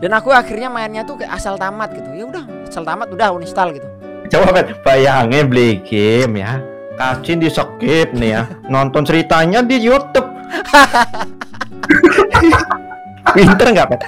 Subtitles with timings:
[0.00, 3.70] dan aku akhirnya mainnya tuh kayak asal tamat gitu ya udah asal tamat udah uninstall
[3.76, 3.88] gitu
[4.30, 6.62] Coba bayangin beli game ya.
[6.94, 8.46] Kacin di skip nih ya.
[8.70, 10.22] Nonton ceritanya di YouTube.
[13.34, 14.00] Pinter nggak Pet?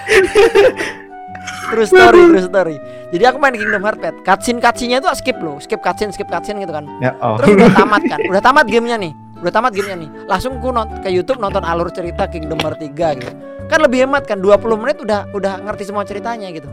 [1.74, 2.76] True story, true story.
[3.10, 4.14] Jadi aku main Kingdom Hearts pet.
[4.22, 6.86] Cutscene cutscene-nya tuh skip loh, skip cutscene, skip cutscene gitu kan.
[7.02, 7.36] Ya oh.
[7.42, 9.12] Terus udah tamat kan, udah tamat gamenya nih,
[9.42, 10.10] udah tamat gamenya nih.
[10.30, 10.70] Langsung ku
[11.02, 13.32] ke YouTube nonton alur cerita Kingdom Hearts 3 gitu.
[13.66, 16.70] Kan lebih hemat kan, 20 menit udah udah ngerti semua ceritanya gitu.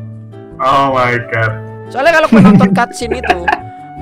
[0.62, 1.52] Oh my god.
[1.90, 3.40] Soalnya kalau gue nonton cutscene itu,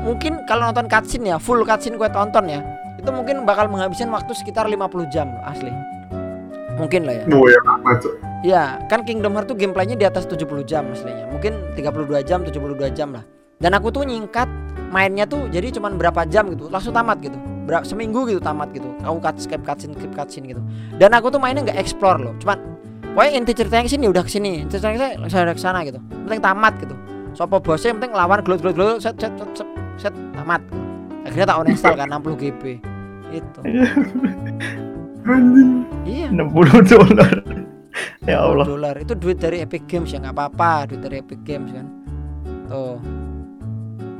[0.03, 2.59] mungkin kalau nonton cutscene ya, full cutscene gue tonton ya,
[2.99, 5.71] itu mungkin bakal menghabiskan waktu sekitar 50 jam asli.
[6.75, 7.23] Mungkin lah ya.
[7.31, 7.61] Oh ya.
[8.45, 11.29] Ya, kan Kingdom Hearts tuh gameplaynya di atas 70 jam aslinya.
[11.29, 13.23] Mungkin 32 jam, 72 jam lah.
[13.57, 14.45] Dan aku tuh nyingkat
[14.93, 17.37] mainnya tuh jadi cuman berapa jam gitu, langsung tamat gitu.
[17.67, 18.87] Berapa seminggu gitu tamat gitu.
[19.03, 20.61] Aku cut skip cutscene, skip cutscene gitu.
[20.95, 22.33] Dan aku tuh mainnya nggak explore loh.
[22.39, 22.57] Cuman
[23.11, 25.99] pokoknya inti ceritanya ke sini udah ke sini, inti ceritanya saya udah ke sana gitu.
[26.25, 26.95] Penting tamat gitu.
[27.35, 30.63] Sopo bosnya yang penting lawan gelut gelut gelut set set set set, set tamat.
[31.27, 32.63] Akhirnya tak uninstall kan 60 GB.
[33.35, 33.59] Itu.
[35.27, 35.83] Anjing.
[36.07, 36.31] Iya.
[36.31, 37.35] 60 dolar.
[38.27, 38.65] Ya Allah.
[38.67, 41.87] dolar itu duit dari Epic Games ya nggak apa-apa duit dari Epic Games kan
[42.67, 42.99] tuh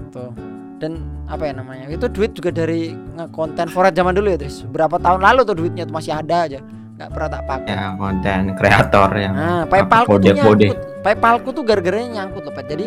[0.09, 0.31] tuh
[0.77, 2.93] dan apa ya namanya itu duit juga dari
[3.33, 4.61] konten foret zaman dulu ya Tris.
[4.69, 6.59] Berapa tahun lalu tuh duitnya tuh masih ada aja
[6.97, 7.73] nggak pernah tak pakai.
[7.73, 10.65] Ya konten kreator yang nah Paypalku tuh kode-kode.
[10.65, 10.77] nyangkut.
[11.05, 12.85] Paypalku tuh gara-garanya nyangkut loh Pet jadi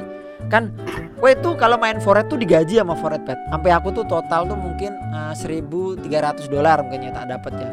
[0.50, 0.72] kan
[1.20, 4.56] Gue tuh kalau main foret tuh digaji sama foret pet sampai aku tuh total tuh
[4.56, 7.68] mungkin eh, 1.300 dolar mungkin ya tak dapat ya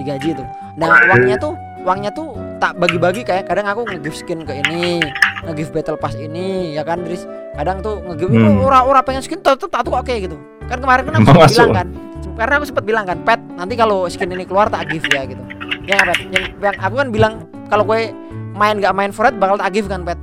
[0.00, 0.48] digaji tuh.
[0.80, 1.52] Nah uangnya tuh
[1.84, 5.04] uangnya tuh tak bagi-bagi kayak kadang aku nge-give skin ke ini
[5.44, 8.60] nge-give battle pass ini ya kan Dris kadang tuh nge-give Hmm.
[8.60, 9.56] ora ora pengen skin tuh
[9.92, 11.56] oke gitu kan kemarin kan aku sempat masuk?
[11.56, 11.88] bilang kan
[12.36, 15.40] karena aku sempat bilang kan pet nanti kalau skin ini keluar tak give ya gitu
[15.84, 17.32] ya nggak, pet yang, yang aku kan bilang
[17.66, 18.12] kalau gue
[18.52, 20.20] main gak main foret bakal tak give kan pet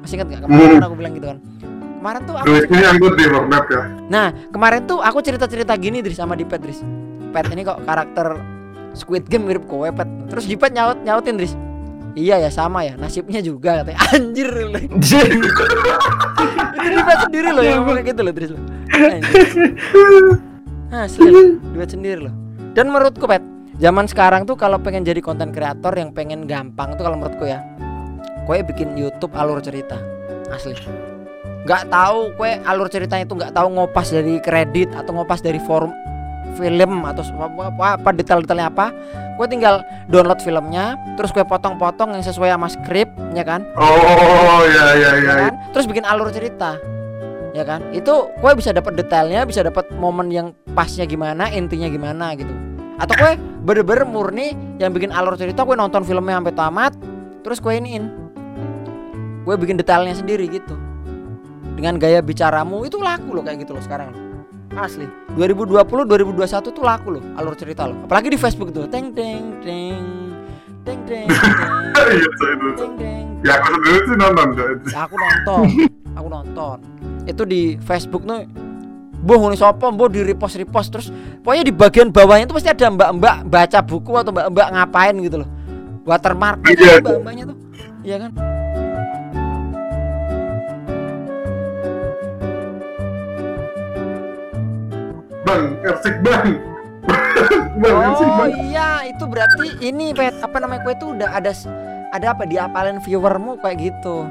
[0.00, 0.76] masih inget gak kemarin Hmm.
[0.76, 1.38] kan aku bilang gitu kan
[1.98, 3.82] kemarin tuh aku di ya.
[4.04, 6.84] Nah, kemarin tuh aku cerita-cerita gini Dris sama Dipet Dris.
[7.32, 8.36] Pet ini kok karakter
[8.92, 10.04] Squid Game mirip kowe Pet.
[10.28, 11.56] Terus Dipet nyaut nyautin Dris.
[12.12, 14.52] Iya ya sama ya nasibnya juga katanya anjir.
[16.74, 18.32] itu Dipet sendiri loh yang ngomong kayak gitu loh.
[18.94, 19.46] Anjir.
[20.90, 21.28] Asli
[21.72, 22.34] Dipet sendiri loh.
[22.74, 23.42] Dan menurutku Pet,
[23.78, 27.62] zaman sekarang tuh kalau pengen jadi konten kreator yang pengen gampang tuh kalau menurutku ya,
[28.44, 29.96] kowe bikin YouTube alur cerita
[30.52, 30.76] asli
[31.64, 35.90] nggak tahu kue alur ceritanya itu nggak tahu ngopas dari kredit atau ngopas dari forum
[36.54, 38.86] film atau apa, apa, apa detail-detailnya apa
[39.34, 44.94] gue tinggal download filmnya terus gue potong-potong yang sesuai sama skrip ya kan, Oh ya
[44.94, 45.34] ya ya ya.
[45.50, 45.52] kan?
[45.74, 46.78] terus bikin alur cerita
[47.54, 52.34] ya kan itu gue bisa dapat detailnya bisa dapat momen yang pasnya gimana intinya gimana
[52.38, 52.50] gitu
[52.98, 53.32] atau gue
[53.66, 56.92] bener-bener murni yang bikin alur cerita gue nonton filmnya sampai tamat
[57.42, 58.04] terus gue iniin
[59.44, 60.74] gue bikin detailnya sendiri gitu
[61.74, 64.14] dengan gaya bicaramu itu laku loh kayak gitu loh sekarang.
[64.72, 65.06] Asli.
[65.36, 67.96] 2020 2021 tuh laku loh alur cerita loh.
[68.08, 68.88] Apalagi di Facebook tuh.
[68.88, 70.02] Teng teng teng.
[70.84, 71.28] Teng teng teng.
[71.94, 72.84] Iya itu.
[73.44, 74.46] Ya aku sendiri sih nonton.
[74.88, 75.62] Ya, aku nonton.
[76.16, 76.76] Aku nonton.
[77.24, 78.44] Itu di Facebook tuh
[79.24, 79.88] Boh ngene sapa?
[79.88, 81.08] Mbok di repost repost terus
[81.40, 85.48] pokoknya di bagian bawahnya tuh pasti ada mbak-mbak baca buku atau mbak-mbak ngapain gitu loh.
[86.04, 87.00] Watermark gitu Iya.
[87.00, 87.56] mbak-mbaknya tuh.
[88.04, 88.53] Iya kan
[95.44, 96.56] Bang, Ersik bang.
[97.76, 98.50] bang, Ersik Oh bang.
[98.64, 101.52] iya itu berarti ini pet apa namanya kue itu udah ada
[102.10, 104.24] ada apa diapalin viewermu kayak gitu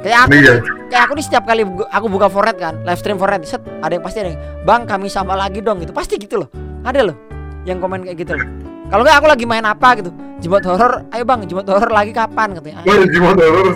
[0.00, 0.54] kayak aku Iya.
[0.86, 4.00] kayak aku nih setiap kali aku buka foret kan live stream foret set ada yang
[4.00, 6.48] pasti ada yang bang kami sama lagi dong gitu pasti gitu loh
[6.80, 7.16] ada loh
[7.64, 8.46] yang komen kayak gitu loh
[8.86, 12.54] kalau nggak aku lagi main apa gitu jembat horor ayo bang jembat horor lagi kapan
[12.54, 13.66] katanya Wah, gimana horor?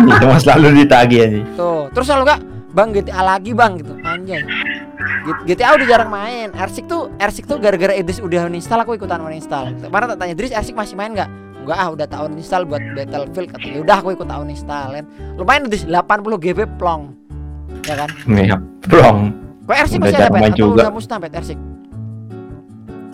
[0.00, 1.40] Itu mas lalu ditagih aja.
[1.54, 2.40] tuh terus kalau nggak
[2.72, 4.40] bang GTA lagi bang gitu anjay
[5.44, 6.48] GTA udah jarang main.
[6.52, 9.72] Ersik tuh Ersik tuh gara-gara Idris udah uninstall aku ikutan uninstall.
[9.78, 11.28] Kemarin tak tanya Idris Ersik masih main nggak?
[11.64, 13.48] Enggak ah udah tahun install buat Battlefield.
[13.50, 15.96] Katanya udah aku ikut tahun install kan lumayan Idris 80
[16.38, 17.02] GB plong.
[17.84, 18.10] Ya kan?
[18.24, 18.48] Nih,
[18.84, 19.18] plong.
[19.64, 20.76] kok Ersik Udah masih ada pet main atau juga.
[20.78, 21.58] udah musnah pet Ersik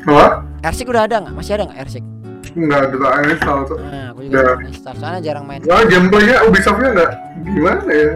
[0.03, 0.27] Apa?
[0.63, 1.35] Ersik udah ada nggak?
[1.35, 2.05] Masih ada nggak Ersik
[2.51, 3.79] Enggak ada tak install Cuk.
[3.81, 4.45] nah aku juga Udah.
[4.51, 5.61] tahun install soalnya jarang main.
[5.63, 7.11] Wah, gameplaynya Ubisoftnya enggak
[7.41, 8.11] gimana ya?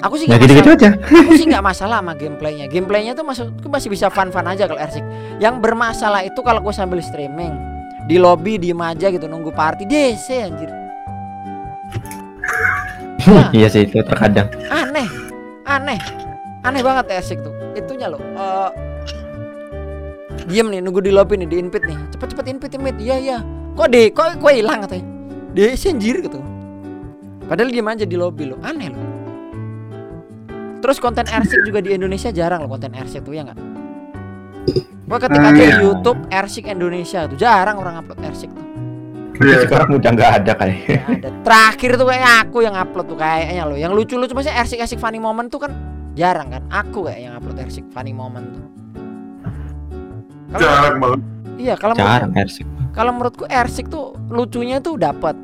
[0.00, 0.80] Aku sih Ya nggak gitu-gitu masalah.
[0.80, 1.18] aja.
[1.22, 2.66] aku sih nggak masalah sama gameplaynya.
[2.66, 5.04] Gameplaynya tuh maksudku masih bisa fun-fun aja kalau Ersik
[5.38, 7.52] yang bermasalah itu kalau gue sambil streaming.
[8.04, 9.84] Di lobby diem aja gitu nunggu party.
[9.84, 10.70] DC anjir.
[13.24, 13.48] Nah.
[13.56, 14.48] Iya sih itu terkadang.
[14.68, 15.08] aneh.
[15.64, 16.00] Aneh.
[16.60, 17.52] Aneh banget Ersik tuh.
[17.74, 18.70] Itunya loh eh
[20.44, 21.98] diem nih nunggu di lobby nih di invite nih.
[22.12, 23.38] Cepet cepet invite invite iya iya.
[23.74, 25.04] Kok di kok kok hilang katanya?
[25.54, 26.38] Isi anjir gitu.
[27.44, 29.03] Padahal dia aja di lobby lo aneh lo
[30.84, 33.56] terus konten arsik juga di Indonesia jarang loh konten arsik tuh ya nggak
[35.04, 35.76] Gua ketik Hmm, aja iya.
[35.78, 38.62] YouTube arsik Indonesia tuh jarang orang upload arsik tuh
[39.34, 39.66] Iya.
[39.66, 40.76] Sekarang udah nggak ada kali.
[40.86, 41.28] Ada.
[41.42, 43.74] Terakhir tuh kayaknya aku yang upload tuh kayaknya loh.
[43.74, 45.74] Yang lucu-lucu maksudnya arsik-arsik funny moment tuh kan
[46.14, 46.62] jarang kan.
[46.70, 48.64] Aku kayak yang upload arsik funny moment tuh.
[50.54, 51.20] Jarang banget.
[51.56, 52.66] iya kalau menurut- Jarang Ersik.
[52.90, 55.34] kalau menurutku arsik tuh lucunya tuh dapat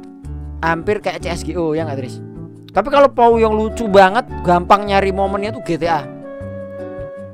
[0.60, 2.22] hampir kayak CSGO ya nggak Tris?
[2.70, 6.06] Tapi kalau Pau yang lucu banget, gampang nyari momennya tuh GTA.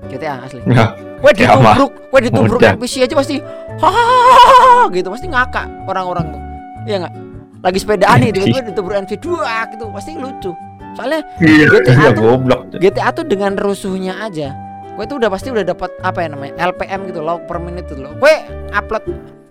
[0.07, 0.63] GTA asli.
[0.65, 0.95] Ya,
[1.35, 1.75] Ya, mah.
[1.75, 2.61] ditubruk, gue ditubruk.
[2.63, 3.37] NPC aja pasti
[3.77, 6.43] hahaha gitu, pasti ngakak orang-orang tuh.
[6.87, 7.15] Iya nggak?
[7.61, 10.53] Lagi sepedaan nih, tiba-tiba ditubruk NPC dua gitu, pasti lucu.
[10.95, 11.67] Soalnya Iya.
[11.69, 12.61] GTA ya tuh goblok.
[12.71, 12.79] tuh.
[12.79, 14.57] GTA tuh dengan rusuhnya aja
[14.97, 18.01] gue tuh udah pasti udah dapat apa ya namanya LPM gitu log per menit itu
[18.01, 18.33] loh gue
[18.73, 19.05] upload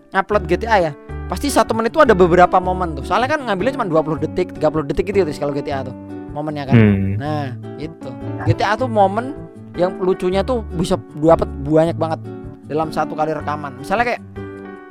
[0.10, 0.92] upload GTA ya
[1.26, 3.04] pasti satu menit tuh ada beberapa momen tuh.
[3.06, 5.96] Soalnya kan ngambilnya cuma 20 detik 30 detik gitu ya kalau GTA tuh
[6.36, 6.76] momennya kan.
[6.76, 7.16] Hmm.
[7.16, 7.48] nah
[7.80, 8.10] itu
[8.44, 9.32] GTA tuh momen
[9.80, 12.20] yang lucunya tuh bisa dapat banyak banget
[12.68, 13.80] dalam satu kali rekaman.
[13.80, 14.22] Misalnya kayak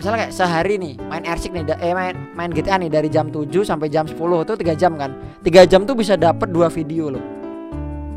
[0.01, 3.49] misalnya kayak sehari nih main arsik nih eh main main GTA nih dari jam 7
[3.63, 5.13] sampai jam 10 itu tiga jam kan.
[5.45, 7.25] Tiga jam tuh bisa dapat dua video loh.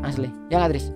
[0.02, 0.28] Asli.
[0.48, 0.88] Ya nggak Tris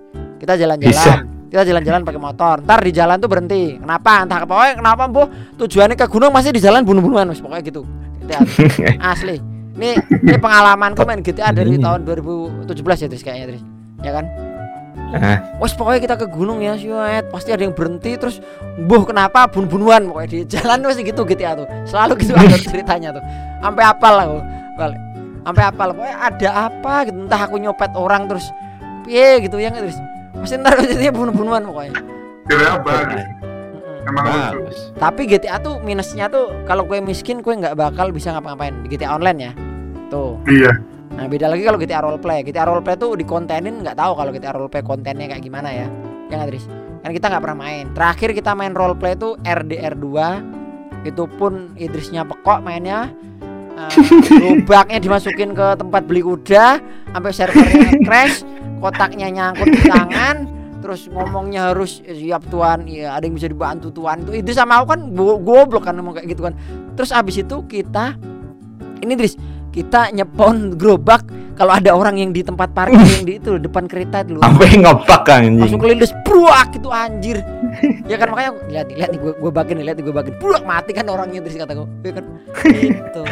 [0.43, 2.57] kita jalan-jalan kita jalan-jalan pakai motor.
[2.65, 3.77] Ntar di jalan tuh berhenti.
[3.77, 4.25] Kenapa?
[4.25, 5.23] Entah pokoknya kenapa bu
[5.61, 7.85] tujuannya ke gunung masih di jalan bunuh-bunuhan wes pokoknya gitu.
[9.13, 9.37] Asli.
[9.77, 11.85] Ini ini pengalamanku main GTA dari Ini.
[11.85, 13.63] tahun 2017 ya Tris kayaknya Tris.
[14.01, 14.25] Ya kan?
[15.13, 15.39] Ah.
[15.61, 18.41] Wes pokoknya kita ke gunung ya siwet pasti ada yang berhenti terus
[18.89, 19.45] buh kenapa?
[19.53, 21.69] Bun-bunuhan pokoknya di jalan masih gitu GTA tuh.
[21.85, 23.25] Selalu gitu ada ceritanya tuh.
[23.61, 24.39] Sampai apal aku
[24.81, 25.01] balik.
[25.45, 25.89] Sampai apal.
[25.93, 27.17] Pokoknya ada apa gitu.
[27.29, 28.49] Entah aku nyopet orang terus
[29.05, 29.45] piye?
[29.45, 30.01] gitu ya terus
[30.43, 31.95] pasti ntar ceritanya bunuh-bunuhan pokoknya.
[33.73, 34.03] Mm-mm.
[34.03, 34.59] Emang lucu.
[34.59, 34.79] Bagus.
[34.95, 39.15] tapi GTA tuh minusnya tuh kalau gue miskin gue nggak bakal bisa ngapa-ngapain di GTA
[39.15, 39.53] online ya
[40.09, 40.73] tuh Iya.
[41.13, 44.81] Nah beda lagi kalau GTA roleplay GTA roleplay tuh dikontenin nggak tahu kalau GTA roleplay
[44.81, 45.87] kontennya kayak gimana ya
[46.27, 46.65] Ya nggak Tris?
[46.99, 52.25] Kan kita nggak pernah main Terakhir kita main roleplay tuh RDR 2 Itu pun Idrisnya
[52.25, 53.13] pekok mainnya
[53.73, 53.89] Eh,
[54.43, 56.77] Lubaknya dimasukin ke tempat beli kuda
[57.09, 58.45] Sampai servernya crash
[58.83, 60.37] Kotaknya nyangkut di tangan
[60.83, 62.83] Terus ngomongnya harus "Eh, siap tuan.
[62.91, 64.27] Iya ada yang bisa dibantu tuan.
[64.27, 66.59] Itu Idris sama aku kan go- goblok kan ngomong kayak gitu kan.
[66.99, 68.19] Terus abis itu kita
[68.99, 69.35] Ini Idris
[69.71, 71.23] kita nyepon gerobak
[71.59, 74.43] kalau ada orang yang di tempat parkir yang di itu depan kereta itu loh.
[74.43, 75.59] Sampai ngepak anjing.
[75.59, 77.39] langsung kelindes bruak itu anjir.
[78.07, 80.35] Ya kan makanya lihat lihat nih gue gue bagian nih lihat gue bagian.
[80.39, 82.25] Bruak mati kan orangnya terus kataku ya kan?
[82.63, 83.23] Gitu.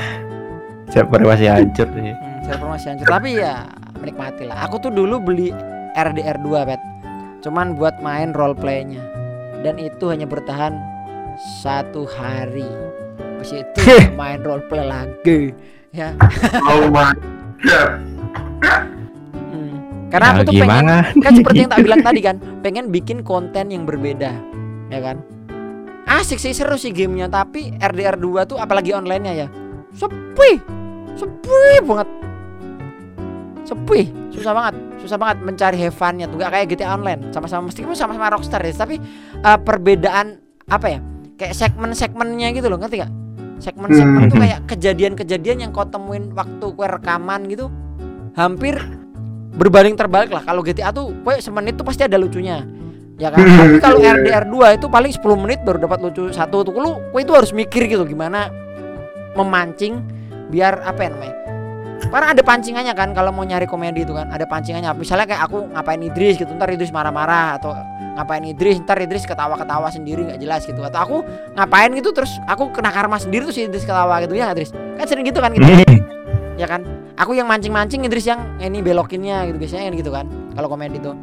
[0.94, 2.14] Siapa masih hancur nih.
[2.14, 3.06] hmm, server masih hancur.
[3.06, 3.54] Tapi ya
[4.00, 5.52] menikmati lah aku tuh dulu beli
[5.94, 6.80] RDR 2 pet
[7.40, 9.00] cuman buat main roleplaynya.
[9.60, 10.76] Dan itu hanya bertahan
[11.60, 12.68] satu hari.
[13.40, 13.80] Habis itu
[14.20, 15.52] main roleplay lagi.
[15.92, 16.16] Ya.
[16.68, 17.12] Oh my
[17.64, 18.00] god.
[19.32, 19.72] Hmm.
[20.12, 20.86] Karena aku Ya, tuh pengen
[21.20, 24.32] kan seperti yang tak bilang tadi kan, pengen bikin konten yang berbeda,
[24.92, 25.24] ya kan?
[26.06, 29.46] Asik sih seru sih gamenya, tapi RDR 2 tuh apalagi online-nya ya,
[29.94, 30.58] sepi,
[31.14, 32.08] sepi banget,
[33.62, 36.40] sepi, susah banget, susah banget mencari have fun-nya tuh.
[36.40, 38.96] Gak kayak GTA Online, sama-sama meskipun sama-sama Rockstar ya, tapi
[39.36, 40.98] eh, perbedaan apa ya,
[41.36, 43.12] kayak segmen-segmennya gitu loh, ngerti gak?
[43.60, 44.44] Segmen-segmen tuh Hmm.
[44.48, 47.68] kayak kejadian-kejadian yang kau temuin waktu kue rekaman gitu,
[48.32, 48.80] hampir
[49.52, 50.40] berbanding terbalik lah.
[50.40, 52.64] Kalau GTA tuh kue semenit tuh pasti ada lucunya.
[53.20, 53.44] Ya kan?
[53.44, 54.16] Tapi kalau Iya.
[54.16, 56.72] RDR 2 itu paling 10 menit baru dapat lucu satu tuh.
[56.72, 58.48] Lu kue itu harus mikir gitu gimana
[59.36, 60.00] memancing
[60.48, 61.34] biar apa ya namanya
[62.08, 64.96] karena ada pancingannya kan kalau mau nyari komedi itu kan ada pancingannya.
[64.96, 67.76] Misalnya kayak aku ngapain Idris gitu ntar Idris marah-marah atau
[68.16, 70.80] ngapain Idris ntar Idris ketawa-ketawa sendiri nggak jelas gitu.
[70.80, 71.16] Atau aku
[71.58, 74.32] ngapain gitu terus aku kena karma sendiri tuh si Idris ketawa gitu.
[74.32, 74.72] Ya nggak Idris?
[74.72, 75.68] Kan sering gitu kan gitu
[76.56, 76.84] ya kan?
[77.20, 80.26] Aku yang mancing-mancing Idris yang ini belokinnya gitu biasanya kan gitu kan
[80.56, 81.16] kalau komedi tuh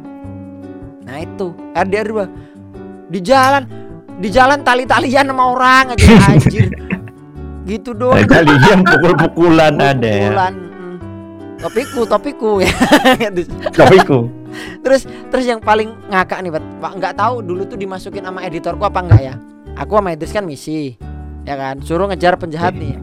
[1.08, 1.56] nah itu.
[1.72, 3.62] RDR 2 di jalan
[4.18, 6.68] di jalan tali-talian sama orang aja anjir.
[7.68, 8.24] Gitu doang.
[8.24, 10.32] Kalian pukul-pukulan ada ya.
[10.32, 10.67] Pukulan.
[11.58, 12.72] Topiku topiku ya.
[13.74, 14.30] Topiku.
[14.80, 18.86] terus terus yang paling ngakak nih Pak Pak, nggak tahu dulu tuh dimasukin sama editorku
[18.86, 19.34] apa enggak ya?
[19.78, 20.98] Aku sama Idris kan misi
[21.46, 21.80] ya kan?
[21.84, 22.98] Suruh ngejar penjahat nih.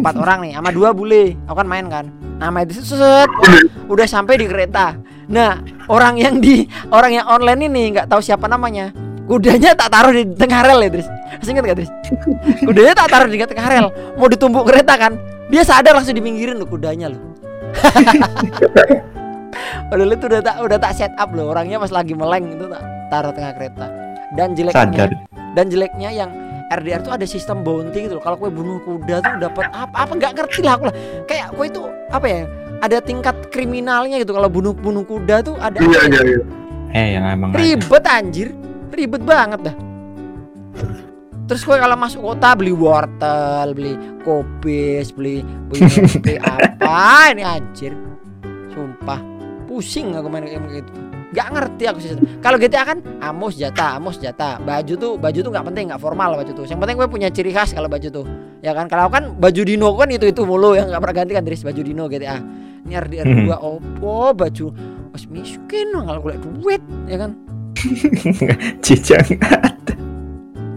[0.00, 1.36] Empat orang nih sama dua bule.
[1.46, 2.10] Aku kan main kan.
[2.40, 3.30] Nah sama Idris set.
[3.86, 4.98] Udah sampai di kereta.
[5.28, 8.90] Nah orang yang di orang yang online ini nggak tahu siapa namanya.
[9.28, 11.08] Kudanya tak taruh di tengah rel ya Idris.
[11.38, 11.90] Masih ingat gak Idris?
[12.66, 13.86] Kudanya tak taruh di tengah rel.
[14.16, 15.20] Mau ditumbuk kereta kan?
[15.52, 17.27] Dia sadar langsung diminggirin loh kudanya loh
[19.88, 22.82] Padahal itu udah tak udah tak set up loh orangnya pas lagi meleng itu tak
[23.08, 23.86] taruh tengah kereta
[24.36, 25.10] dan jeleknya Sadar.
[25.56, 26.30] dan jeleknya yang
[26.68, 28.24] RDR tuh ada sistem bounty gitu loh.
[28.24, 30.04] Kalau kue bunuh kuda tuh dapat apa?
[30.04, 30.94] Apa nggak ngerti lah aku lah.
[31.24, 31.80] Kayak kue itu
[32.12, 32.42] apa ya?
[32.84, 34.36] Ada tingkat kriminalnya gitu.
[34.36, 36.40] Kalau bunuh bunuh kuda tuh ada Iya iya iya.
[36.92, 38.52] Eh yang emang ribet anjir.
[38.92, 39.87] Ribet banget dah.
[41.48, 45.40] Terus gue kalau masuk kota beli wortel, beli kopis, beli
[45.72, 45.80] beli,
[46.22, 47.96] beli apa ini anjir.
[48.70, 49.16] Sumpah
[49.64, 50.92] pusing aku main game kayak gitu.
[51.28, 52.12] Gak ngerti aku sih.
[52.40, 54.56] Kalau GTA kan amos jatah, amos jatah.
[54.60, 56.64] Baju tuh baju tuh nggak penting, nggak formal baju tuh.
[56.64, 58.24] Yang penting gue punya ciri khas kalau baju tuh.
[58.60, 61.44] Ya kan kalau kan baju Dino kan itu itu mulu yang nggak pernah ganti kan
[61.44, 62.36] Dris baju Dino GTA.
[62.88, 63.44] Ini RDR Hmm.
[63.52, 64.66] 2 opo baju
[65.12, 67.36] Mas miskin kalau gue duit ya kan.
[68.84, 69.28] Cicang.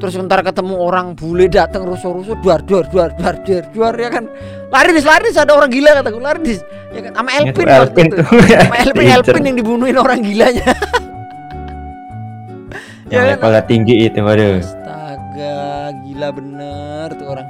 [0.02, 4.26] Terus ntar ketemu orang bule datang rusuh-rusuh duar duar duar duar duar duar ya kan?
[4.74, 7.12] Lari dis lari dis ada orang gila kataku lari dis ya kan?
[7.14, 8.24] Sama Elpin waktu Elpin itu.
[8.26, 10.74] sama Elpin Elpin yang dibunuhin orang gilanya.
[13.12, 13.64] Yang Ya kan?
[13.68, 14.64] tinggi itu waduh.
[14.64, 15.60] astaga
[16.08, 17.48] gila bener tuh orang.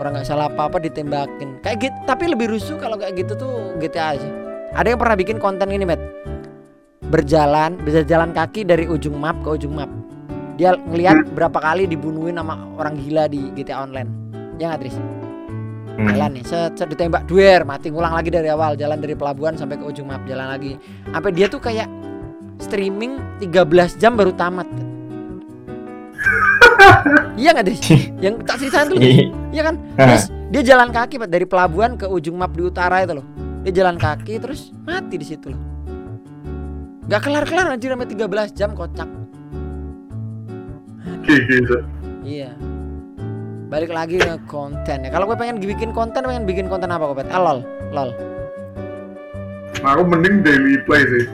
[0.00, 1.60] Orang nggak salah apa apa ditembakin.
[1.60, 4.32] Kayak gitu tapi lebih rusuh kalau kayak gitu tuh GTA sih.
[4.72, 6.00] Ada yang pernah bikin konten ini met?
[7.12, 9.92] Berjalan bisa jalan kaki dari ujung map ke ujung map
[10.56, 14.08] dia ngelihat berapa kali dibunuhin sama orang gila di GTA Online.
[14.56, 14.96] Ya nggak Tris?
[15.96, 16.12] Hmm.
[16.12, 19.80] jalan nih set, set ditembak duer mati ngulang lagi dari awal jalan dari pelabuhan sampai
[19.80, 20.76] ke ujung map jalan lagi.
[21.08, 21.88] Sampai dia tuh kayak
[22.60, 24.68] streaming 13 jam baru tamat.
[27.36, 27.80] Iya nggak Tris?
[28.24, 29.62] Yang tak ceritain tuh iya.
[29.62, 29.76] kan?
[30.00, 30.08] Ah.
[30.08, 33.26] Terus dia jalan kaki Pak, dari pelabuhan ke ujung map di utara itu loh.
[33.60, 35.60] Dia jalan kaki terus mati di situ loh.
[37.06, 39.25] Gak kelar-kelar anjir sampai 13 jam kocak
[41.26, 41.76] gitu.
[42.22, 42.50] Iya.
[43.66, 45.10] Balik lagi ke konten ya.
[45.10, 47.26] Kalau gue pengen bikin konten, pengen bikin konten apa kok?
[47.34, 47.58] Ah, lol,
[47.90, 48.14] lol.
[49.82, 51.26] Nah, aku mending daily play sih.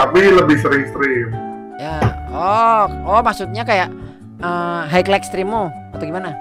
[0.00, 1.28] Tapi lebih sering stream.
[1.76, 2.00] Ya.
[2.32, 3.92] Oh, oh maksudnya kayak
[4.40, 6.32] eh high like streammu atau gimana?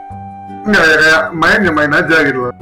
[0.64, 2.54] Enggak ya kayak main ya main aja gitu loh.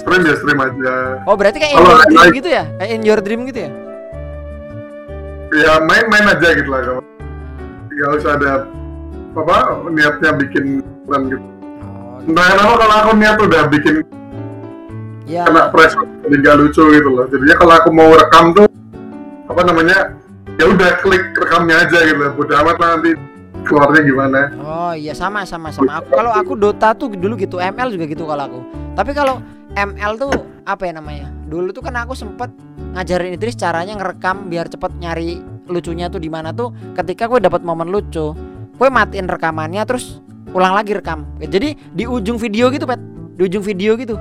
[0.00, 0.94] Stream ya stream aja.
[1.28, 2.64] Oh, berarti kayak in your dream like- gitu ya?
[2.80, 3.70] Kayak in your dream gitu ya?
[5.52, 7.02] Ya main-main aja gitu lah kalau.
[7.92, 8.64] Gak usah ada
[9.32, 9.56] apa
[9.88, 10.64] niatnya bikin
[11.08, 11.44] dan gitu.
[11.82, 13.94] Oh, Entah kenapa kalau aku niat udah bikin
[15.26, 15.42] ya.
[15.48, 17.24] kena press jadi gak lucu gitu loh.
[17.32, 18.66] Jadinya kalau aku mau rekam tuh
[19.48, 19.98] apa namanya
[20.60, 22.22] ya udah klik rekamnya aja gitu.
[22.38, 23.10] Udah amat lah nanti
[23.64, 24.40] keluarnya gimana.
[24.60, 26.02] Oh iya sama sama sama.
[26.02, 28.60] Aku kalau aku Dota tuh dulu gitu, ML juga gitu kalau aku.
[28.92, 29.40] Tapi kalau
[29.72, 30.32] ML tuh
[30.68, 31.32] apa ya namanya?
[31.48, 32.52] Dulu tuh kan aku sempet
[32.92, 37.64] ngajarin Idris caranya ngerekam biar cepet nyari lucunya tuh di mana tuh ketika gue dapat
[37.64, 38.36] momen lucu,
[38.82, 40.18] gue matiin rekamannya terus
[40.50, 41.22] ulang lagi rekam.
[41.38, 42.98] Jadi di ujung video gitu, Pet.
[43.38, 44.18] Di ujung video gitu.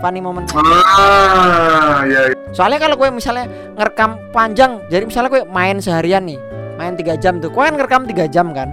[0.00, 0.48] Funny moment.
[0.56, 2.36] Ah, ya, ya.
[2.56, 3.44] Soalnya kalau gue misalnya
[3.76, 6.40] ngerekam panjang, jadi misalnya gue main seharian nih,
[6.80, 8.72] main tiga jam tuh, gue kan ngerekam tiga jam kan,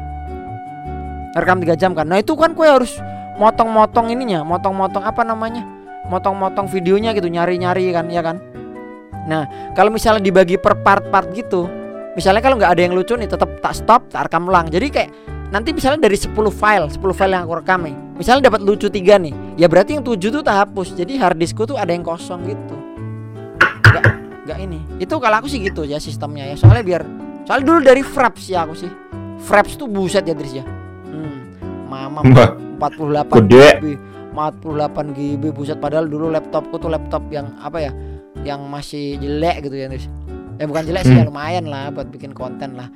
[1.36, 2.08] ngerekam tiga jam kan.
[2.08, 2.96] Nah itu kan gue harus
[3.36, 5.66] motong-motong ininya, motong-motong apa namanya,
[6.08, 8.40] motong-motong videonya gitu, nyari-nyari kan, ya kan.
[9.26, 11.66] Nah kalau misalnya dibagi per part-part gitu,
[12.16, 14.72] misalnya kalau nggak ada yang lucu nih, tetap tak stop, tak rekam ulang.
[14.72, 15.10] Jadi kayak
[15.52, 19.20] nanti misalnya dari 10 file, 10 file yang aku rekam nih, misalnya dapat lucu tiga
[19.20, 20.96] nih, ya berarti yang tujuh tuh tak hapus.
[20.96, 22.76] Jadi hard diskku tuh ada yang kosong gitu.
[24.46, 24.80] Nggak ini.
[25.02, 26.56] Itu kalau aku sih gitu ya sistemnya ya.
[26.56, 27.02] Soalnya biar
[27.44, 28.92] soalnya dulu dari Fraps ya aku sih.
[29.46, 30.66] Fraps tuh buset ya Dris ya.
[31.10, 31.54] Hmm,
[31.90, 33.68] mama Mbak, 48 Gede.
[33.82, 33.86] GB
[34.36, 35.78] 48 GB buset.
[35.82, 37.92] Padahal dulu laptopku tuh laptop yang apa ya
[38.46, 40.06] yang masih jelek gitu ya Dris
[40.56, 41.30] ya bukan jelek sih ya Hmm.
[41.30, 42.88] lumayan lah buat bikin konten lah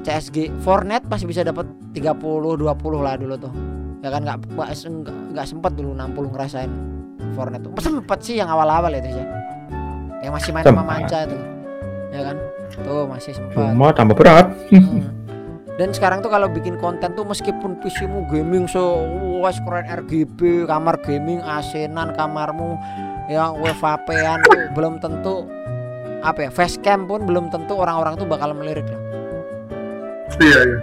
[0.00, 2.14] CSG Fortnite masih bisa dapat 30
[2.54, 2.64] 20
[2.98, 3.52] lah dulu tuh
[3.98, 4.38] ya kan nggak
[5.34, 6.70] nggak sempet dulu 60 ngerasain
[7.32, 9.26] Fortnite tuh sempet sih yang awal-awal ya Dris ya
[10.22, 10.88] yang masih main sama Sempat.
[10.88, 11.36] manca itu
[12.08, 12.36] ya kan
[12.78, 14.46] tuh masih sempat cuma tambah berat.
[14.70, 15.08] Hmm.
[15.78, 18.98] dan sekarang tuh kalau bikin konten tuh meskipun PC-mu gaming so
[19.38, 22.74] wah keren RGB kamar gaming asenan kamarmu
[23.30, 25.46] ya WVP-an tuh belum tentu
[26.22, 29.02] apa ya facecam pun belum tentu orang-orang tuh bakal melirik lah.
[30.38, 30.78] Iya, iya.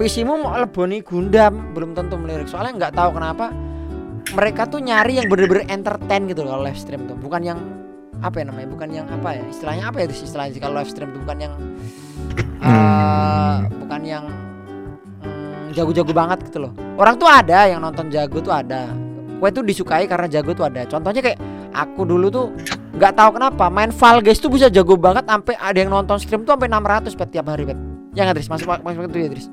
[0.00, 2.48] PC-mu mau leboni Gundam belum tentu melirik.
[2.48, 3.52] Soalnya nggak tahu kenapa
[4.32, 7.16] mereka tuh nyari yang bener-bener entertain gitu loh kalau live stream tuh.
[7.20, 7.60] Bukan yang
[8.20, 10.88] apa ya namanya bukan yang apa ya istilahnya apa ya itu istilahnya sih kalau live
[10.88, 11.20] stream tuh?
[11.20, 11.54] Bukan yang
[12.64, 14.24] eh, bukan yang
[15.20, 16.72] mm, jago-jago banget gitu loh.
[16.96, 18.88] Orang tuh ada yang nonton jago tuh ada.
[19.40, 20.84] Gue tuh disukai karena jago tuh ada.
[20.88, 21.40] Contohnya kayak
[21.76, 22.46] aku dulu tuh
[22.90, 26.42] nggak tahu kenapa main Fall Guys tuh bisa jago banget sampai ada yang nonton stream
[26.42, 27.78] tuh sampai 600 pet tiap hari pet
[28.12, 28.48] ya nggak Tris?
[28.48, 29.46] Masuk masuk itu ya Tris.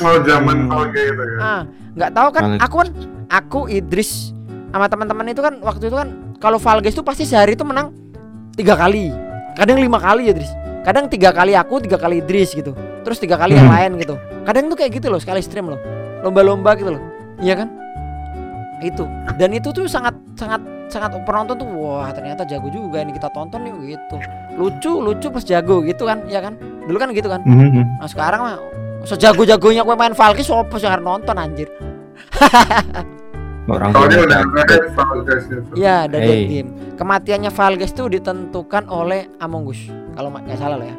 [0.00, 0.72] Oh, zaman Hmm.
[0.72, 0.86] hmm.
[0.90, 1.38] gitu ya.
[1.38, 1.60] ah
[1.92, 2.88] nggak tahu kan aku kan
[3.28, 4.32] aku Idris
[4.68, 7.92] sama teman-teman itu kan waktu itu kan kalau Fall Guys tuh pasti sehari itu menang
[8.52, 9.12] tiga kali.
[9.52, 10.48] Kadang lima kali ya Idris
[10.82, 12.72] kadang tiga kali aku tiga kali Idris gitu.
[13.02, 13.76] Terus tiga kali yang Hmm.
[13.76, 14.16] lain gitu.
[14.42, 15.78] Kadang tuh kayak gitu loh sekali stream loh.
[16.22, 17.02] Lomba-lomba gitu loh.
[17.38, 17.68] Iya kan?
[18.80, 19.06] Itu.
[19.36, 20.58] Dan itu tuh sangat sangat
[20.92, 24.16] sangat penonton tuh wah ternyata jago juga ini kita tonton nih gitu
[24.54, 26.52] lucu lucu plus jago gitu kan ya kan
[26.84, 27.96] dulu kan gitu kan Mhm.
[27.96, 28.56] nah sekarang mah
[29.02, 31.72] sejago-jagonya gue main Valkyrie sopo sih harus nonton anjir
[33.62, 35.70] Orang Soalnya udah itu.
[35.78, 36.42] Iya, dari Hey.
[36.50, 36.66] tim.
[36.98, 39.78] Kematiannya Valges tuh ditentukan oleh Among Us.
[40.12, 40.96] Kalau nggak salah loh ya.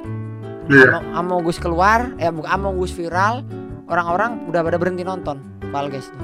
[0.96, 3.44] Amo- Among Us keluar, eh bukan Among Us viral,
[3.86, 5.44] orang-orang udah pada berhenti nonton
[5.76, 6.24] Valges tuh.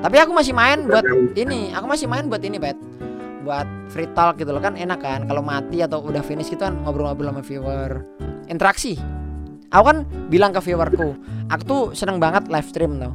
[0.00, 1.04] Tapi aku masih main buat
[1.36, 2.76] ini, aku masih main buat ini, Bet.
[3.44, 6.76] Buat free talk gitu loh kan enak kan kalau mati atau udah finish gitu kan
[6.84, 8.04] ngobrol-ngobrol sama viewer.
[8.48, 8.96] Interaksi.
[9.70, 9.98] Aku kan
[10.32, 11.14] bilang ke viewerku,
[11.46, 13.14] aku tuh seneng banget live stream tuh.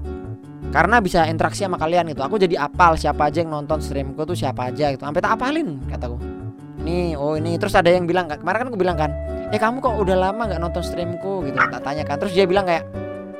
[0.71, 2.19] Karena bisa interaksi sama kalian gitu.
[2.23, 5.03] Aku jadi apal siapa aja yang nonton streamku tuh siapa aja gitu.
[5.07, 6.19] Sampai tak apalin kataku.
[6.83, 7.55] Ini, oh ini.
[7.55, 9.11] Terus ada yang bilang kemarin kan aku bilang kan,
[9.51, 11.55] "Eh kamu kok udah lama nggak nonton streamku?" gitu.
[11.55, 12.19] Tak tanya kan.
[12.19, 12.83] Terus dia bilang kayak,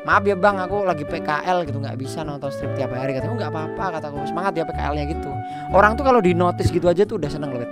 [0.06, 3.52] "Maaf ya Bang, aku lagi PKL gitu, nggak bisa nonton stream tiap hari." Kataku, "Nggak
[3.52, 4.22] apa-apa," kataku.
[4.30, 5.30] "Semangat ya PKL-nya gitu."
[5.74, 7.66] Orang tuh kalau di notice gitu aja tuh udah seneng loh.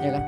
[0.00, 0.22] Ya kan?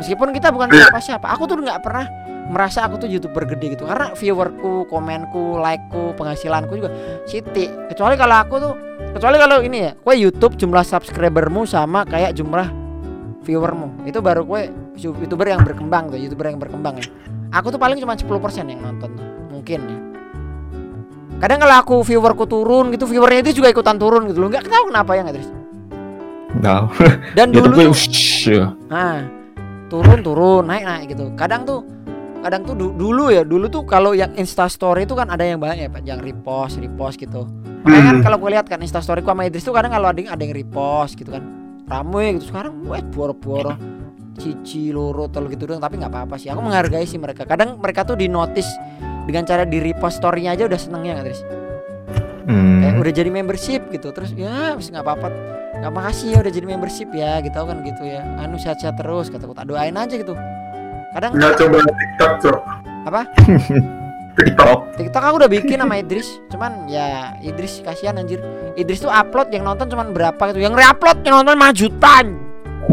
[0.00, 2.08] Meskipun kita bukan siapa-siapa, aku tuh nggak pernah
[2.44, 6.90] merasa aku tuh youtuber gede gitu karena viewerku, komenku, likeku, penghasilanku juga
[7.24, 7.68] Siti.
[7.88, 8.72] Kecuali kalau aku tuh,
[9.16, 12.68] kecuali kalau ini ya, kue YouTube jumlah subscribermu sama kayak jumlah
[13.44, 14.08] viewermu.
[14.08, 17.06] Itu baru kue youtuber yang berkembang tuh, youtuber yang berkembang ya.
[17.54, 18.28] Aku tuh paling cuma 10%
[18.68, 19.10] yang nonton
[19.48, 19.98] mungkin ya.
[21.34, 24.48] Kadang kalau aku viewerku turun gitu, viewernya itu juga ikutan turun gitu loh.
[24.48, 25.48] Nggak tahu kenapa ya nggak Tris.
[26.54, 26.84] Tahu.
[27.34, 27.96] Dan dulu gue tuh,
[28.46, 28.64] ya.
[28.86, 29.26] Nah,
[29.86, 31.34] turun turun naik naik gitu.
[31.34, 31.82] Kadang tuh
[32.40, 35.58] kadang tuh du- dulu ya, dulu tuh kalau yang Insta story itu kan ada yang
[35.58, 37.48] banyak ya, Pak, yang repost, repost gitu.
[37.82, 38.24] Makanya kan Hmm.
[38.24, 40.40] kalau gue lihat kan Insta story ku sama Idris tuh kadang kalau ada yang ada
[40.40, 41.44] yang repost gitu kan.
[41.84, 43.76] Rame gitu sekarang wes boro-boro
[44.34, 48.02] cici loro tol gitu dong tapi nggak apa-apa sih aku menghargai sih mereka kadang mereka
[48.02, 48.66] tuh di notice
[49.24, 51.42] dengan cara di repost story-nya aja udah senengnya nggak Idris
[52.44, 52.84] Hmm.
[52.84, 55.32] kayak udah jadi membership gitu terus ya wis nggak apa-apa
[55.80, 59.56] nggak makasih ya udah jadi membership ya gitu kan gitu ya anu sehat-sehat terus kataku
[59.56, 60.36] tak doain aja gitu
[61.16, 62.58] kadang Nggak coba TikTok, Cok.
[63.08, 63.22] Apa?
[64.36, 64.78] TikTok.
[65.00, 68.44] TikTok aku udah bikin sama Idris cuman ya Idris kasihan anjir
[68.76, 72.26] Idris tuh upload yang nonton cuman berapa gitu yang reupload yang nonton 5 jutaan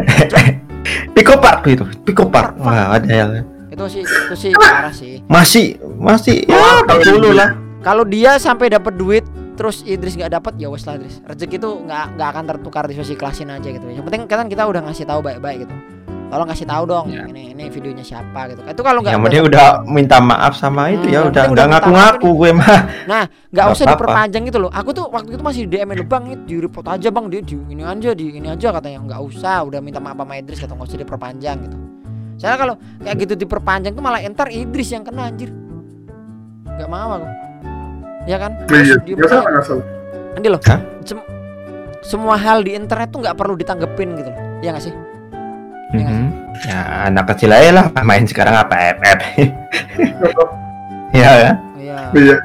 [1.12, 2.56] Pico Park itu, Pico Park.
[2.58, 3.30] Wah, ada yang
[3.72, 5.24] itu sih itu sih parah sih.
[5.26, 7.56] Masih masih ya Wah, dulu lah.
[7.80, 11.18] kalau dia sampai dapat duit terus Idris nggak dapat ya wes lah Idris.
[11.22, 13.84] Rezeki itu nggak nggak akan tertukar di sosial klasin aja gitu.
[13.86, 15.74] Yang penting kan kita udah ngasih tahu baik-baik gitu.
[16.28, 17.28] Tolong kasih tahu dong Ya.
[17.28, 18.64] ini ini videonya siapa gitu.
[18.64, 21.52] Itu kalau nggak Yang penting udah minta maaf sama itu Hmm, ya yang udah nggak
[21.52, 22.80] udah ngaku-ngaku gue mah.
[23.04, 23.92] nggak nggak usah apa-apa.
[24.00, 24.70] diperpanjang gitu loh.
[24.72, 27.24] Aku tuh waktu itu masih di DM lu bang ini di report aja bang.
[27.28, 28.98] Dia di ini aja di ini aja katanya.
[29.04, 31.76] Nggak usah udah minta maaf sama Idris kata nggak usah diperpanjang gitu
[32.42, 35.54] saya kalau kayak gitu diperpanjang tuh malah entar Idris yang kena anjir
[36.66, 37.28] nggak mau aku
[38.24, 38.98] ya kan Iya,
[39.30, 39.62] salah.
[40.32, 40.80] Nanti loh Hah?
[41.00, 41.26] sem-
[42.02, 44.94] semua hal di internet tuh nggak perlu ditanggepin gitu loh ya nggak sih
[45.92, 46.28] Iya nggak Mhm.
[46.62, 49.18] Ya anak kecil aja lah main sekarang apa FF.
[51.12, 51.52] ya ya.
[51.76, 51.98] Iya.
[52.12, 52.36] Iya.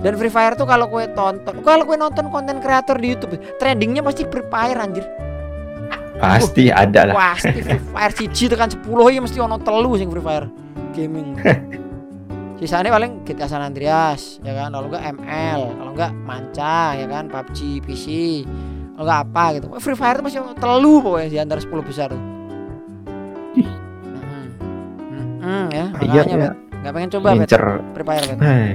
[0.00, 4.00] Dan Free Fire tuh kalau kue tonton, kalau kue nonton konten kreator di YouTube, trendingnya
[4.00, 5.04] pasti Free Fire anjir.
[6.20, 7.14] Pasti ada lah.
[7.16, 8.84] Pasti Free Fire siji tekan 10
[9.16, 10.46] ya mesti ono telu sing Free Fire
[10.92, 11.34] gaming.
[12.60, 17.24] Sisanya paling GTA San Andreas ya kan, kalau enggak ML, kalau enggak Manca ya kan,
[17.32, 18.06] PUBG PC.
[18.92, 19.66] Kalau enggak apa gitu.
[19.80, 22.22] Free Fire tuh masih ono telu pokoknya di antara 10 besar tuh.
[23.56, 24.44] Mm-mm.
[25.40, 26.36] Mm-mm, ya, Iya makanya ya.
[26.36, 26.52] Bet.
[26.80, 27.64] Nggak pengen coba Bet, Incer.
[27.96, 28.38] Free Fire Bet.
[28.44, 28.72] Eh,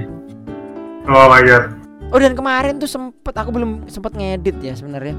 [1.05, 1.63] Oh my god.
[2.09, 5.13] Oh dan kemarin tuh sempet aku belum sempet ngedit ya sebenarnya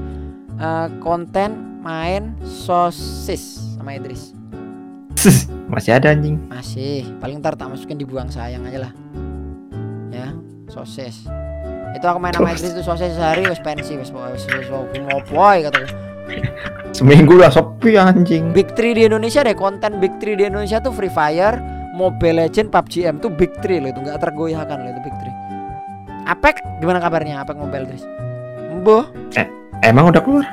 [0.57, 4.33] Eh, konten main sosis sama Idris.
[5.69, 6.41] Masih ada anjing.
[6.49, 7.05] masih.
[7.21, 8.91] Paling ntar tak masukin dibuang sayang aja lah.
[10.09, 10.33] Ya
[10.65, 11.29] sosis.
[11.93, 15.21] Itu aku main sama Idris tuh sosis sehari wes pensi wes wes wes wes mau
[15.29, 15.85] poy kata
[16.89, 18.49] Seminggu lah sepi anjing.
[18.49, 21.61] Big Three di Indonesia deh konten Big Three di Indonesia tuh Free Fire
[21.93, 25.35] Mobile Legend PUBG M tuh Big Three loh itu nggak tergoyahkan loh itu Big Three.
[26.25, 28.09] Apek gimana kabarnya Apek Mobile Idris?
[28.81, 29.05] Boh
[29.85, 30.45] Emang udah keluar?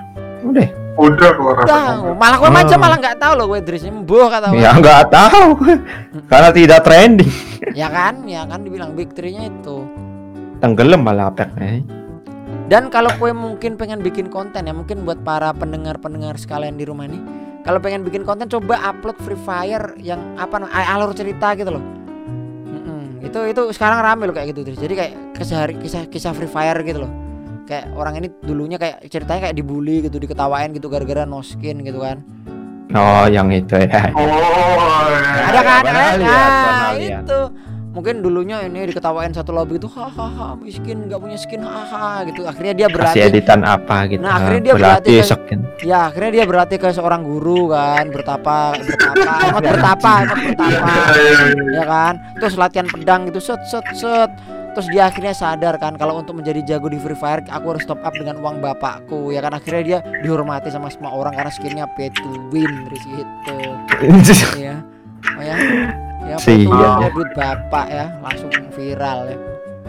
[0.44, 0.68] Udah.
[0.94, 1.66] Udah keluar apa?
[1.66, 2.60] Tahu, malah gue Oh.
[2.62, 4.62] aja malah nggak tahu loh gue Idris Mboh kata gue.
[4.62, 5.46] Ya nggak tahu.
[6.30, 7.32] Karena tidak trending.
[7.74, 9.82] ya kan, ya kan dibilang big three-nya itu.
[10.62, 11.82] Tenggelam malah apeknya.
[12.70, 17.10] Dan kalau gue mungkin pengen bikin konten ya, mungkin buat para pendengar-pendengar sekalian di rumah
[17.10, 17.20] nih,
[17.66, 21.84] kalau pengen bikin konten coba upload Free Fire yang apa alur cerita gitu loh.
[22.70, 24.78] Mm-mm, itu itu sekarang rame loh kayak gitu terus.
[24.78, 27.10] Jadi kayak kesehari kisah kisah Free Fire gitu loh.
[27.64, 31.98] Kayak orang ini dulunya kayak ceritanya kayak dibully gitu, diketawain gitu gara-gara no skin gitu
[31.98, 32.20] kan.
[32.92, 34.12] Oh, yang itu ya.
[34.12, 35.44] Oh, ya.
[35.44, 37.38] ada kan ada lihat, nah, itu
[37.90, 42.74] mungkin dulunya ini diketawain satu lobby itu hahaha miskin nggak punya skin hahaha gitu akhirnya
[42.74, 44.18] dia berlatih Kasih editan apa gitu.
[44.20, 48.56] Nah, akhirnya dia berlatih berlatih ke- ya akhirnya dia berlatih ke seorang guru kan bertapa
[48.76, 51.70] bertapa emot bertapa emot bertapa Iya, iya, iya.
[51.72, 54.30] ya kan terus latihan pedang gitu set set set
[54.74, 58.02] terus dia akhirnya sadar kan kalau untuk menjadi jago di Free Fire aku harus top
[58.02, 62.10] up dengan uang bapakku ya kan akhirnya dia dihormati sama semua orang karena skinnya pay
[62.10, 63.56] to win dari situ
[64.66, 64.82] ya
[65.38, 65.56] oh ya
[66.26, 66.98] ya pay to win Sial.
[67.00, 69.38] ya duit bapak ya langsung viral ya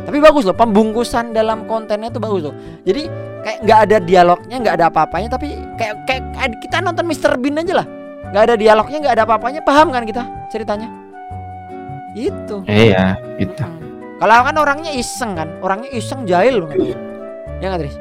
[0.05, 3.09] tapi bagus loh pembungkusan dalam kontennya tuh bagus loh jadi
[3.41, 6.23] kayak nggak ada dialognya nggak ada apa-apanya tapi kayak kayak
[6.61, 7.41] kita nonton Mr.
[7.41, 7.87] Bean aja lah
[8.29, 10.89] nggak ada dialognya nggak ada apa-apanya paham kan kita ceritanya
[12.15, 13.59] itu Iya, gitu.
[13.59, 13.84] Hmm.
[14.15, 16.95] Kalau kan orangnya iseng kan, orangnya iseng jahil tahu.
[17.59, 17.95] Ya nggak Tris?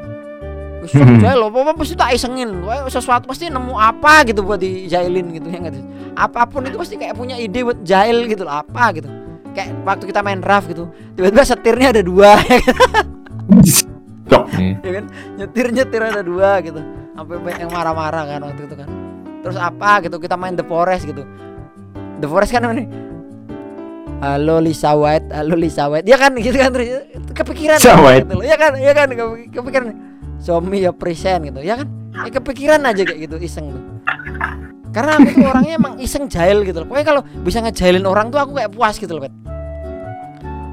[0.86, 2.62] Iseng jahil loh, apa pasti tak isengin.
[2.62, 5.86] Wah, sesuatu pasti nemu apa gitu buat dijailin gitu ya nggak Tris?
[6.14, 9.10] Apa pun itu pasti kayak punya ide buat jahil gitu loh, apa gitu.
[9.54, 12.58] Kayak waktu kita main draft gitu, tiba-tiba setirnya ada dua ya
[14.42, 15.04] kan, ya kan?
[15.38, 16.82] Nyetir nyetir ada dua gitu.
[17.14, 18.88] Sampai banyak yang marah-marah kan waktu itu kan.
[19.46, 21.22] Terus apa gitu kita main The Forest gitu.
[22.18, 22.86] The Forest kan ini
[24.22, 26.06] Halo Lisa White, halo Lisa White.
[26.06, 26.70] Ya kan gitu kan
[27.34, 28.24] kepikiran Lisa kan, White.
[28.24, 28.44] gitu loh.
[28.46, 29.86] Ya kan, ya kan kepi- kepikiran.
[30.64, 31.60] Me your present gitu.
[31.60, 31.88] Ya kan?
[32.14, 33.82] Ya kepikiran aja kayak gitu iseng tuh.
[34.94, 36.86] Karena aku tuh orangnya emang iseng jahil gitu loh.
[36.86, 39.34] Pokoknya kalau bisa ngejailin orang tuh aku kayak puas gitu loh, Pet.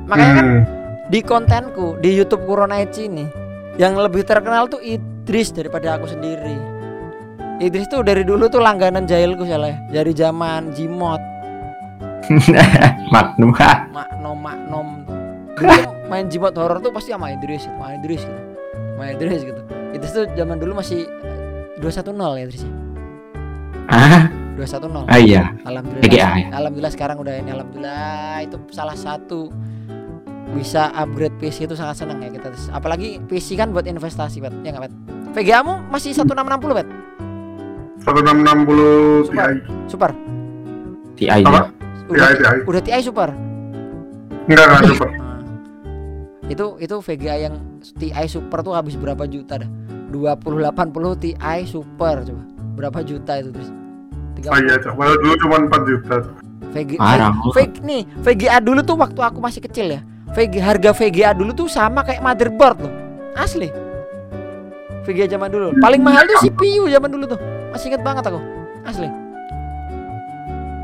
[0.06, 0.62] Makanya kan Hmm.
[1.08, 3.26] di kontenku di YouTube Kuronaichi ini
[3.80, 6.54] yang lebih terkenal tuh Idris daripada aku sendiri.
[7.58, 9.78] Idris tuh dari dulu tuh langganan jahilku salah ya.
[10.04, 11.22] Dari zaman Jimot,
[13.14, 13.52] Magnum.
[13.58, 13.90] ha.
[13.90, 14.88] Maknom, Maknom.
[15.58, 15.74] Dulu
[16.08, 18.42] main Jimot horror tuh pasti sama Idris sama Idris gitu.
[18.96, 19.62] Sama Idris gitu.
[19.92, 22.72] Idris tuh zaman dulu masih eh, 210 ya Idris ya.
[23.92, 24.24] Ah,
[24.56, 25.10] 210.
[25.12, 25.44] ah iya.
[25.68, 26.04] Alhamdulillah.
[26.06, 26.48] PGA ya?
[26.56, 29.52] Alhamdulillah sekarang udah ini alhamdulillah itu salah satu
[30.52, 32.52] bisa upgrade PC itu sangat senang ya kita.
[32.76, 34.52] Apalagi PC kan buat investasi, Pet.
[34.64, 34.94] Ya enggak, Pet?
[35.32, 36.88] VGA mu masih 1660, Pet.
[38.04, 39.48] 1660 Super.
[39.48, 39.60] Ti.
[39.88, 40.12] Super.
[41.16, 41.81] TI dia.
[42.12, 42.60] Udah, Ti, Ti.
[42.68, 43.30] udah TI super.
[44.52, 45.10] Enggak, enggak super.
[45.10, 45.40] Nah,
[46.54, 49.70] itu itu VGA yang TI super tuh habis berapa juta dah?
[50.12, 51.32] 2080 Ti
[51.64, 52.44] super coba.
[52.76, 53.70] Berapa juta itu terus?
[54.50, 54.76] Oh iya.
[54.82, 56.16] Padahal dulu cuma 4 juta.
[56.72, 57.32] VGA Parah.
[57.52, 60.02] Veg nih, VGA dulu tuh waktu aku masih kecil ya.
[60.32, 62.94] VG harga VGA dulu tuh sama kayak motherboard loh.
[63.36, 63.68] Asli.
[65.04, 65.76] VGA zaman dulu.
[65.84, 67.40] Paling mahal tuh CPU zaman dulu tuh.
[67.76, 68.40] Masih inget banget aku.
[68.88, 69.12] Asli.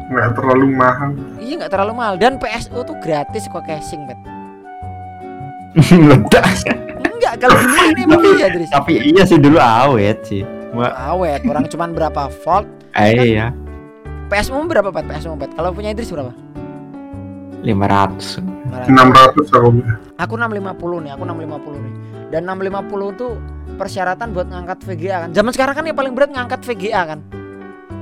[0.07, 1.09] Enggak terlalu mahal.
[1.37, 4.19] Iya nggak terlalu mahal dan PSU tuh gratis kok casing, bet.
[5.91, 6.47] Meledak.
[7.03, 8.71] Enggak, kalau dulu ini emang iya, Dris.
[8.71, 10.41] Tapi iya sih dulu awet sih.
[10.77, 12.67] Awet, orang cuman berapa volt?
[12.97, 13.53] eh, iya.
[14.27, 15.07] PSU berapa, Pat?
[15.07, 15.51] PSU, Pat?
[15.55, 16.35] Kalau punya Idris berapa?
[17.63, 18.43] 500.
[18.91, 19.69] 600 aku.
[20.19, 21.93] Aku 650 nih, aku 650 nih.
[22.27, 23.31] Dan 650 tuh
[23.79, 25.29] persyaratan buat ngangkat VGA kan.
[25.31, 27.19] Zaman sekarang kan yang paling berat ngangkat VGA kan.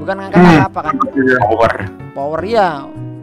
[0.02, 0.68] Bukan ngangkat Hmm.
[0.68, 0.96] apa kan.
[1.16, 1.38] Iya.
[1.40, 1.74] Power.
[2.14, 2.70] Power ya.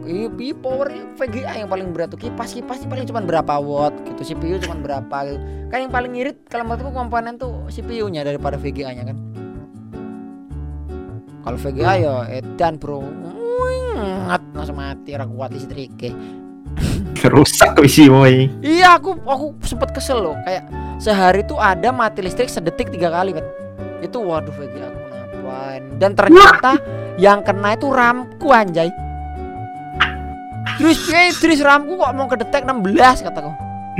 [0.03, 2.19] Iya, iya, power VGA yang paling berat tuh.
[2.19, 4.35] Kipas kipas sih paling cuma berapa watt gitu.
[4.35, 5.39] CPU cuma berapa gitu.
[5.71, 9.17] Kan yang paling ngirit kalau menurutku komponen tuh CPU-nya daripada VGA-nya kan.
[11.43, 12.99] Kalau VGA ya edan bro.
[14.27, 16.11] Ngat langsung mati ora kuat listriknya.
[17.23, 18.51] Rusak isi woy.
[18.59, 20.67] Iya aku aku sempet kesel loh kayak
[20.99, 23.47] sehari tuh ada mati listrik sedetik tiga kali bet
[24.03, 24.99] itu waduh bagi aku
[25.53, 26.71] ngapain dan ternyata
[27.21, 28.89] yang kena itu ramku anjay.
[30.81, 33.51] Terus piye Terus ramku kok mau kedetek 16 kataku.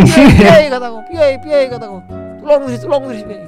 [0.02, 0.98] Piye kataku.
[1.06, 2.02] Piye piye kataku.
[2.42, 3.46] Tolong Tris tolong Tris piye.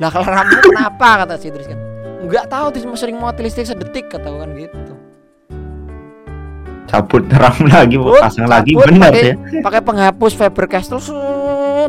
[0.00, 1.78] Nah kalau ramku kenapa kata si Tris kan?
[2.24, 4.92] Enggak tahu mau sering mati listrik sedetik kataku kan gitu.
[6.84, 9.60] Cabut terang lagi, Cabut, pasang lagi cabut, pakai- ya.
[9.64, 11.00] pakai penghapus Faber Castell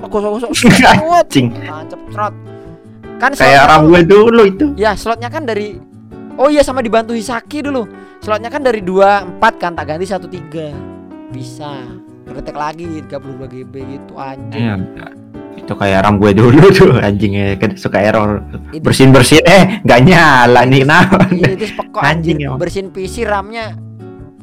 [0.02, 0.52] gosok-gosok.
[1.34, 1.52] Cing.
[1.52, 2.34] tancap trot
[3.18, 4.66] kan Kayak gue dulu itu.
[4.76, 5.80] ya slotnya kan dari
[6.34, 11.72] oh iya sama dibantu Hisaki dulu slotnya kan dari 24 kan tak ganti 13 bisa
[12.26, 15.08] ngetek lagi 32 GB gitu anjing Iya.
[15.56, 18.44] Itu kayak ram gue dulu tuh anjingnya kan suka error.
[18.70, 21.08] Itu- Bersin bersin eh nggak nyala nih nah.
[21.30, 22.60] Iya, itu pokok Anjing anjing emang.
[22.60, 23.80] bersihin PC RAM-nya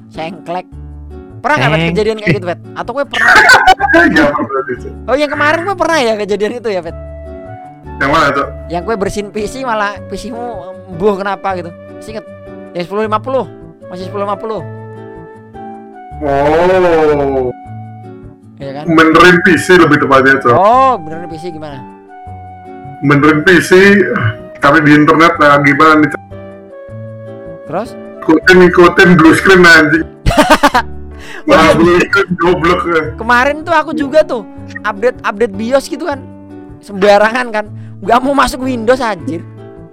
[0.09, 0.65] sengklek
[1.39, 1.91] pernah nggak Sengklek.
[1.93, 2.61] kejadian kayak gitu Bet?
[2.73, 3.29] atau gue pernah
[4.09, 4.27] Iya,
[5.05, 6.97] oh yang kemarin gue pernah ya kejadian itu ya Bet?
[8.01, 8.49] Yang mana, Cok?
[8.67, 10.45] yang gue bersihin PC malah PC-mu
[10.93, 12.27] buh kenapa gitu masih inget
[12.73, 14.65] yang 1050 masih 1050
[16.23, 17.51] Oh,
[18.57, 20.55] ya kan benerin PC lebih tepatnya, Cok.
[20.55, 21.79] oh beneran PC gimana
[23.03, 23.71] Benerin PC,
[24.57, 26.09] tapi di internet nah gimana nih,
[27.67, 27.91] terus
[28.23, 30.07] Ikutin, ikutin blue screen anjing.
[31.51, 33.03] Malah belum ikut goblok ya.
[33.19, 34.47] Kemarin tuh aku juga tuh
[34.87, 36.23] update update BIOS gitu kan.
[36.79, 37.67] Sembarangan kan.
[38.03, 39.47] Gak mau masuk Windows anjir.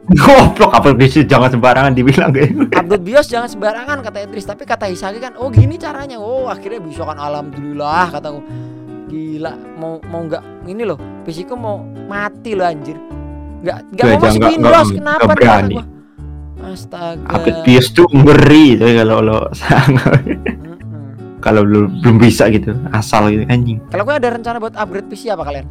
[0.10, 2.66] Goblok apa bisa jangan sembarangan dibilang kayak gitu.
[2.74, 6.18] Update BIOS jangan sembarangan kata Idris, tapi kata Hisaki kan, oh gini caranya.
[6.18, 8.42] Oh, akhirnya bisa kan alhamdulillah kataku.
[9.06, 12.98] Gila, mau mau nggak ini loh, PC mau mati loh anjir.
[13.62, 15.76] Nggak nggak Gak, mau masuk jangan- Windows, nggak- kenapa kata berani.
[15.78, 15.86] gua.
[16.60, 17.26] Astaga.
[17.30, 19.40] Update BIOS tuh ngeri tuh kalau lo
[21.46, 23.78] kalau lu belum bisa gitu asal gitu anjing.
[23.88, 25.70] Kalau gue ada rencana buat upgrade PC apa kalian?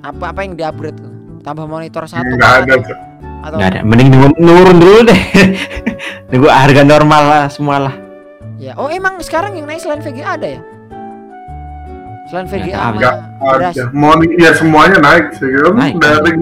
[0.00, 1.13] Apa apa yang di upgrade tuh?
[1.44, 2.74] Tambah monitor satu Nggak ada,
[3.44, 5.20] atau, Nggak ada, mending nunggu- nurun dulu deh.
[6.32, 7.94] Nunggu harga normal lah semua lah.
[8.56, 8.72] ya.
[8.74, 10.60] Oh emang sekarang yang naik selain VGA ada ya?
[12.26, 13.14] Selain VGA Nggak
[13.60, 13.84] ada.
[13.92, 15.52] Mau ya semuanya naik sih.
[15.52, 16.00] Naik.
[16.00, 16.38] daring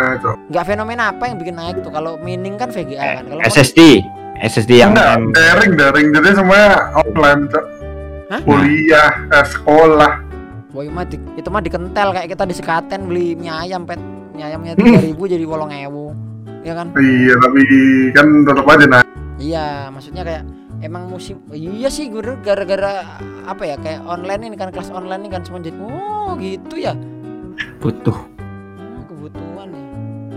[0.00, 0.16] Nah,
[0.48, 1.92] nggak fenomena apa yang bikin naik tuh?
[1.92, 3.24] Kalau mining kan VGA kan.
[3.28, 4.00] Kalau SSD,
[4.40, 7.64] SSD yang Enggak, daring daring jadi semuanya offline Cok.
[8.30, 8.40] Hah?
[8.40, 10.12] kuliah eh, sekolah
[10.70, 13.98] Boy mah di- itu mah dikentel kayak kita di sekaten beli mie ayam pet
[14.32, 16.14] mie ayamnya tiga ribu jadi wolong ewu
[16.62, 17.60] ya kan iya tapi
[18.12, 19.08] kan tetap aja naik
[19.40, 20.42] iya maksudnya kayak
[20.80, 23.04] emang musim iya sih gue gara-gara
[23.44, 26.94] apa ya kayak online ini kan kelas online ini kan semua jadi oh gitu ya
[27.80, 28.16] butuh.
[28.16, 29.84] Oh, kebutuhan ya.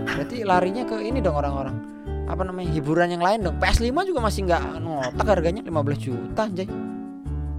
[0.04, 1.76] Berarti larinya ke ini dong orang-orang.
[2.24, 2.68] Apa namanya?
[2.72, 3.56] Hiburan yang lain dong.
[3.56, 6.68] PS5 juga masih nggak ngotak harganya 15 juta, anjay.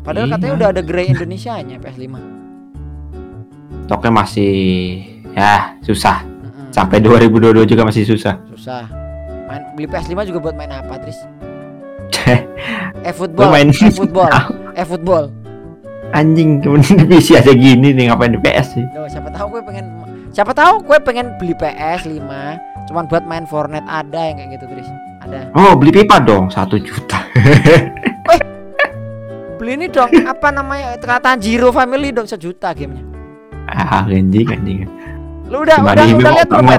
[0.05, 0.33] Padahal Iya.
[0.37, 2.13] katanya udah ada Grey Indonesia-nya PS5.
[3.85, 4.53] Stoknya masih
[5.35, 6.23] ya susah.
[6.23, 8.39] Mm-mm, Sampai 2022 juga masih susah.
[8.49, 8.87] susah.
[9.45, 11.19] Main beli PS5 juga buat main apa, Tris?
[13.05, 14.31] Eh football, main- eh football,
[14.79, 15.29] eh football.
[16.09, 18.85] Anjing cuman di PC aja gini nih ngapain di PS sih?
[18.91, 19.85] Loh, siapa tahu gue pengen
[20.31, 22.23] siapa tahu gue pengen beli PS5
[22.85, 24.87] cuman buat main Fortnite ada yang kayak gitu, Tris.
[25.21, 25.49] Ada.
[25.53, 27.19] Oh beli pipa dong satu juta.
[29.55, 30.93] Beli ini dong, apa namanya?
[30.99, 33.01] Tanjiro Family dong sejuta gamenya.
[33.65, 34.85] ah anjing anjing.
[35.45, 36.69] Lu udah Gimana udah ini udah lihat belum?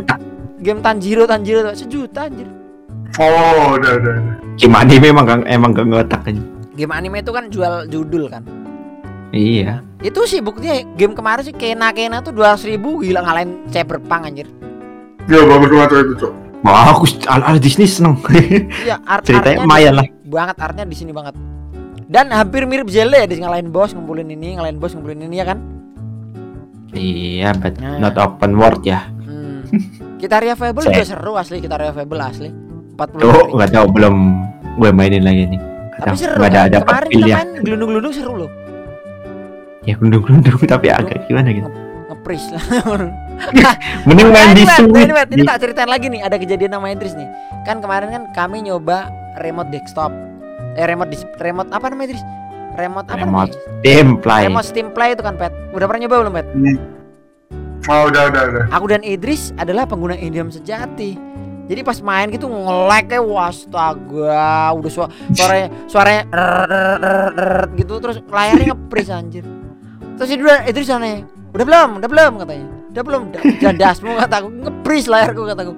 [0.59, 2.48] Game Tanjiro Tanjiro tuh sejuta anjir.
[3.22, 4.37] oh udah udah, udah.
[4.59, 6.37] Gimana ini memang gak, emang gak ngotak kan?
[6.74, 8.42] Game anime itu kan jual judul kan.
[9.31, 9.85] Iya.
[10.00, 14.48] Itu sih buktinya game kemarin sih Kena Kena tuh 200 ribu gila ngalahin Cyberpunk anjir.
[15.26, 16.33] ya bagus banget itu cok
[16.66, 18.18] Wah aku ala, ala Disney seneng.
[18.87, 20.07] Iya, art Ceritanya artnya lumayan lah.
[20.26, 21.38] Banget artnya di sini banget.
[22.11, 25.46] Dan hampir mirip Zelda ya, di ngalahin bos, ngumpulin ini, ngalahin bos, ngumpulin ini ya
[25.46, 25.59] kan?
[26.92, 27.99] Iya, but Nah.
[27.99, 29.09] not open world ya.
[29.20, 29.66] Hmm.
[30.16, 30.92] Kita Fable Cek.
[30.92, 32.51] juga seru asli, kita Fable asli.
[32.94, 34.14] 40 Tuh nggak tahu belum
[34.77, 35.61] gue mainin lagi nih.
[35.96, 36.66] Tapi seru nggak ada kan?
[36.66, 37.37] ada Kemarin kita pilihan.
[37.37, 38.51] main gelundung-gelundung seru loh.
[39.83, 41.68] Ya gundung-gundung tapi agak gimana gitu.
[42.07, 42.62] Ngepris lah.
[44.07, 45.07] Mending main di ini, Wet, Switch.
[45.31, 47.29] ini, tak ceritain lagi nih, ada kejadian sama Idris nih.
[47.62, 50.11] Kan kemarin kan kami nyoba remote desktop.
[50.75, 52.25] Eh remote remote apa namanya Idris?
[52.77, 53.83] Remote apa Remote namanya?
[53.83, 54.43] Gameplay.
[54.47, 55.53] Remote Steam Play itu kan, Pet.
[55.73, 56.49] Udah pernah nyoba belum, Pet?
[57.87, 61.15] oh udah udah udah Aku dan Idris adalah pengguna Indiam sejati.
[61.67, 66.23] Jadi pas main gitu nge-lag kayak wastaga, udah suara suaranya suaranya
[67.75, 69.43] gitu terus layarnya ngepris anjir.
[70.15, 72.67] Terus Idris, Idris aneh, udah belum, udah belum katanya.
[72.95, 75.73] Udah belum, udah jangan dasmu kataku, ngepris layarku kataku.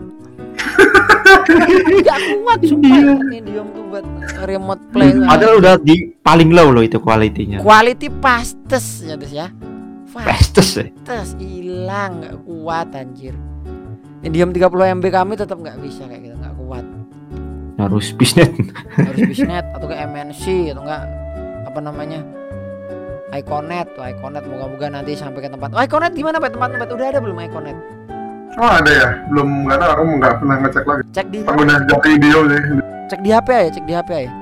[2.09, 4.05] Gak kuat sumpah Indiam tuh buat
[4.45, 5.17] remote play.
[5.17, 7.63] Padahal udah di paling low loh itu kualitinya.
[7.65, 9.49] Quality pastes ya Des ya.
[10.09, 10.87] Festus ya.
[11.05, 13.35] Pastes hilang nggak kuat anjir.
[14.25, 16.85] Indiam 30 MB kami tetap nggak bisa kayak gitu nggak kuat.
[17.79, 18.51] Harus bisnet.
[18.99, 21.03] harus bisnet atau ke MNC atau enggak
[21.69, 22.21] apa namanya
[23.29, 27.21] Iconet tuh Iconet moga-moga nanti sampai ke tempat oh, Iconet gimana pak tempat-tempat udah ada
[27.21, 27.77] belum Iconet
[28.57, 29.09] oh ada ya?
[29.29, 31.03] Belum nggak tahu aku nggak pernah ngecek lagi.
[31.13, 32.63] Cek di pengguna jok video sih.
[33.13, 34.33] Cek di HP ya cek di HP ya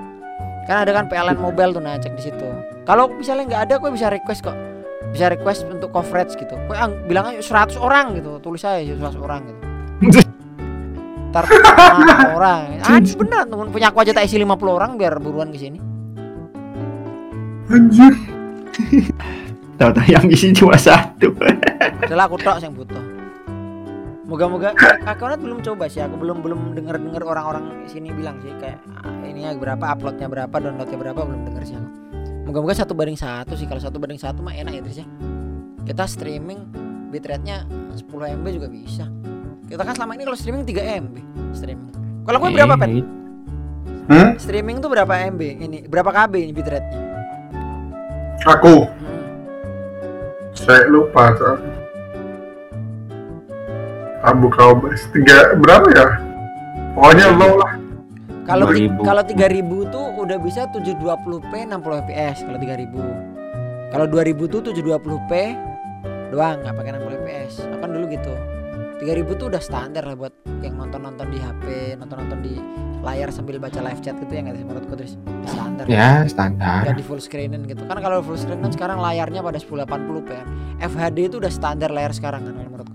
[0.66, 2.46] kan ada kan PLN mobile tuh nah cek di situ.
[2.82, 4.56] Kalau misalnya nggak ada kok bisa request kok.
[5.14, 6.58] Bisa request untuk coverage gitu.
[6.74, 9.60] Ang- bilang aja 100 orang gitu tulis aja 100 orang gitu.
[11.30, 12.82] Ntar ah, orang.
[12.82, 15.78] Ah beneran temen punya aku aja tak isi 50 orang biar buruan ke sini.
[17.70, 18.14] Anjir.
[19.78, 21.30] Tahu-tahu yang isi cuma satu.
[22.02, 23.15] Udah aku tok yang butuh.
[24.26, 24.74] Moga-moga
[25.06, 26.02] Akonet belum coba sih.
[26.02, 30.50] Aku belum belum denger dengar orang-orang sini bilang sih kayak ah, ininya berapa, uploadnya berapa,
[30.50, 31.88] downloadnya berapa belum denger sih aku.
[32.46, 33.66] Moga-moga satu banding satu sih.
[33.70, 35.06] Kalau satu banding satu mah enak ya Tris ya.
[35.86, 36.66] Kita streaming
[37.14, 39.06] bitrate-nya 10 MB juga bisa.
[39.70, 41.16] Kita kan selama ini kalau streaming 3 MB
[41.54, 41.94] streaming.
[42.26, 42.90] Kalau gue berapa pet?
[44.10, 44.30] hmm?
[44.42, 45.42] Streaming tuh berapa MB?
[45.42, 47.06] Ini berapa KB ini bitrate-nya?
[48.46, 50.54] aku Hmm.
[50.54, 51.75] saya lupa Cok.
[54.26, 56.06] Abu Kaubas tiga berapa ya
[56.92, 57.72] pokoknya low lah
[58.42, 59.02] Kalau ti- 2000.
[59.02, 62.94] kalau 3000 tuh udah bisa 720p 60 fps kalau 3000.
[63.86, 65.32] Kalau 2000 tuh 720p
[66.30, 67.52] doang nggak pakai 60 fps.
[67.68, 68.34] Akan dulu gitu.
[68.98, 71.66] 3000 tuh udah standar lah buat yang nonton-nonton di HP,
[71.98, 72.54] nonton-nonton di
[73.02, 75.84] layar sambil baca live chat gitu ya nggak sih menurutku terus Udah standar.
[75.86, 76.80] Ya, standar.
[76.82, 77.82] Udah di full screenin gitu.
[77.84, 80.46] Kan kalau full screen kan sekarang layarnya pada 1080p kan.
[80.80, 82.94] FHD itu udah standar layar sekarang kan menurutku.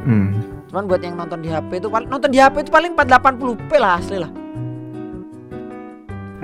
[0.00, 0.55] Hmm.
[0.76, 3.96] Cuman buat yang nonton di HP itu paling nonton di HP itu paling 480p lah
[3.96, 4.28] asli lah.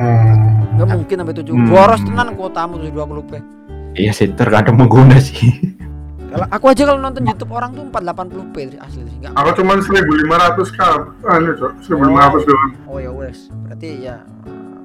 [0.01, 0.81] Hmm.
[0.81, 1.69] Gak mungkin sampai 7 Hmm.
[1.69, 3.33] Boros tenan kuotamu 720p
[3.93, 5.77] Iya sih, terkadang mengguna sih.
[6.33, 9.17] Kalau aku aja kalau nonton YouTube orang tuh 480p sih, asli sih.
[9.21, 9.37] Enggak.
[9.37, 12.71] Aku cuma 1500 kali, anu cok, 1500 doang.
[12.89, 13.53] Oh ya wes.
[13.69, 14.25] Berarti ya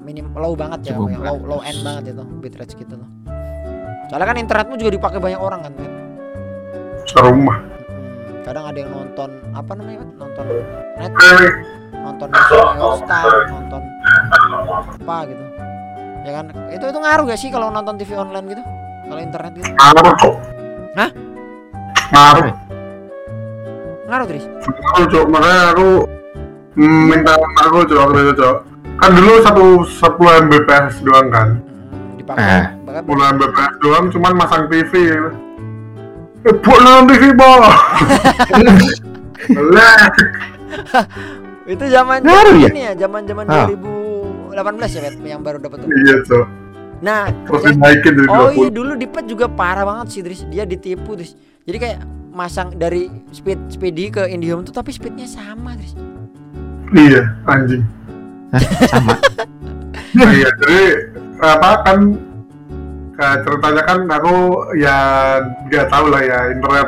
[0.03, 3.10] minim low banget ya, Cukup yang low low end banget itu bitrate gitu tuh.
[4.12, 5.91] Soalnya kan internetmu juga dipakai banyak orang kan, Met.
[7.07, 7.76] Serumah.
[8.47, 10.07] Kadang ada yang nonton apa namanya?
[10.15, 10.45] Nonton
[10.95, 11.51] net, Eh,
[11.91, 13.81] nonton National Star, nonton
[14.71, 15.43] apa gitu.
[16.23, 16.45] Ya kan?
[16.71, 18.63] Itu itu ngaruh gak sih kalau nonton TV online gitu?
[19.07, 19.67] Kalau internet gitu?
[19.67, 20.36] ngaruh cok.
[20.95, 21.10] Hah?
[22.07, 22.45] Ngaruh,
[24.07, 24.45] Ngaruh, Tris?
[24.63, 25.25] ngaruh cok.
[25.27, 25.88] Makanya aku
[26.79, 28.55] minta aku cok, itu cok.
[28.97, 31.47] Kan dulu satu 10 Mbps doang kan.
[31.60, 32.71] Hmm, dipakai.
[32.88, 34.91] Bahkan 10 Mbps doang, cuman masang TV.
[35.03, 35.46] Eh,
[36.57, 37.57] buat nonton TV, boh.
[39.69, 40.07] Lah,
[41.65, 42.69] itu zaman Ngaruh ya?
[42.69, 43.67] ini ya zaman zaman Ah.
[43.67, 44.55] 2018
[44.89, 46.45] ya yang baru dapat tuh iya cok.
[46.97, 48.57] nah Terus jadi- dinaikin dari oh 20.
[48.57, 53.05] iya dulu Dipet juga parah banget sih Dris dia ditipu Dris jadi kayak masang dari
[53.29, 55.93] speed speedy ke IndiHome tuh tapi speednya sama Dris
[56.89, 57.83] Iya, anjing.
[58.49, 59.13] Hah, sama.
[60.17, 60.81] Iya, jadi
[61.38, 61.99] apa kan
[63.17, 64.34] kayak ceritanya kan aku
[64.77, 64.97] ya
[65.65, 66.88] nggak tahu lah ya internet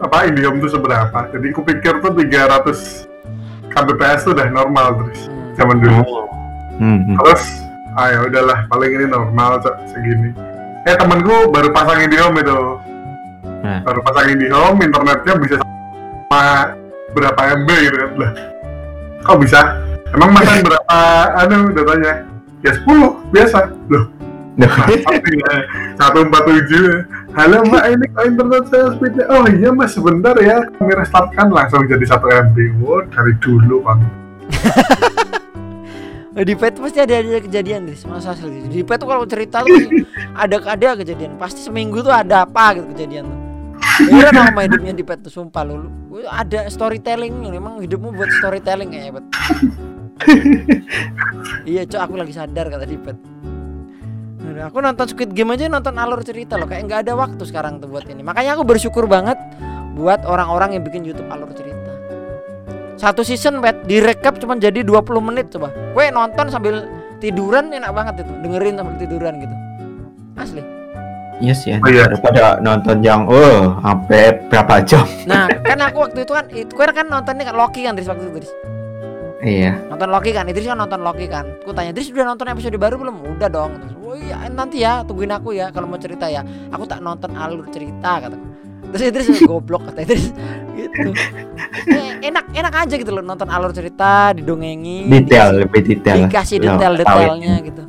[0.00, 1.18] apa Indihome itu seberapa.
[1.30, 3.08] Jadi aku pikir tuh 300
[3.70, 5.54] kbps tuh udah normal terus Hmm.
[5.54, 6.02] zaman dulu.
[6.82, 6.98] Hmm.
[7.06, 7.16] hmm.
[7.22, 7.42] Terus
[7.94, 10.34] ah ya udahlah paling ini normal Cok, segini.
[10.82, 12.58] Eh temanku baru pasang Indihome itu.
[13.62, 13.80] Nah.
[13.86, 16.74] Baru pasang Indihome internetnya bisa sama
[17.14, 18.10] berapa MB gitu kan.
[18.18, 18.32] Lah,
[19.22, 19.60] kok bisa?
[20.10, 20.98] Emang masang berapa
[21.38, 22.26] anu datanya?
[22.66, 23.70] Ya 10 biasa.
[23.92, 24.10] Loh,
[25.98, 27.02] satu empat tujuh
[27.34, 31.82] halo mbak ini kok internet saya speednya oh iya mas sebentar ya kami restartkan langsung
[31.90, 34.00] jadi satu MB wow dari dulu bang
[36.34, 39.62] Eh, di pet pasti ada ada kejadian Dris masa asli di pet tuh kalau cerita
[39.62, 40.02] tuh
[40.34, 43.38] ada ada kejadian pasti seminggu tuh ada apa gitu kejadian tuh
[44.34, 45.86] dong sama hidupnya di pet tuh sumpah lu,
[46.26, 49.26] ada storytelling memang hidupmu buat storytelling kayaknya bet
[51.70, 53.14] iya cok aku lagi sadar kata di pet
[54.44, 57.80] Aduh, aku nonton Squid Game aja nonton alur cerita loh kayak nggak ada waktu sekarang
[57.80, 58.20] tuh buat ini.
[58.20, 59.40] Makanya aku bersyukur banget
[59.94, 61.72] buat orang-orang yang bikin YouTube alur cerita.
[62.94, 65.72] Satu season bet direkap cuma jadi 20 menit coba.
[65.92, 66.86] Gue nonton sambil
[67.18, 68.32] tiduran enak banget itu.
[68.40, 69.56] Dengerin sambil tiduran gitu.
[70.34, 70.62] Asli.
[71.42, 72.06] Iya sih, Oh, iya.
[72.06, 75.02] daripada nonton yang oh sampai berapa jam.
[75.26, 78.30] nah kan aku waktu itu kan itu gue kan nontonnya kan Loki kan Dris waktu
[78.30, 78.46] itu
[79.44, 79.76] Iya.
[79.86, 80.48] nonton Loki kan?
[80.48, 81.44] Idris kan nonton Loki kan?
[81.60, 83.16] Aku tanya Idris udah nonton episode baru belum?
[83.36, 83.76] Udah dong.
[83.76, 86.40] Terus oh iya nanti ya tungguin aku ya kalau mau cerita ya.
[86.72, 88.46] Aku tak nonton alur cerita kataku
[88.84, 90.30] terus Idris goblok kata Idris.
[90.74, 91.10] Gitu.
[91.90, 96.16] Eh, enak enak aja gitu loh nonton alur cerita didongengin Detail, dikasih- lebih detail.
[96.24, 97.82] dikasih detail-detailnya gitu.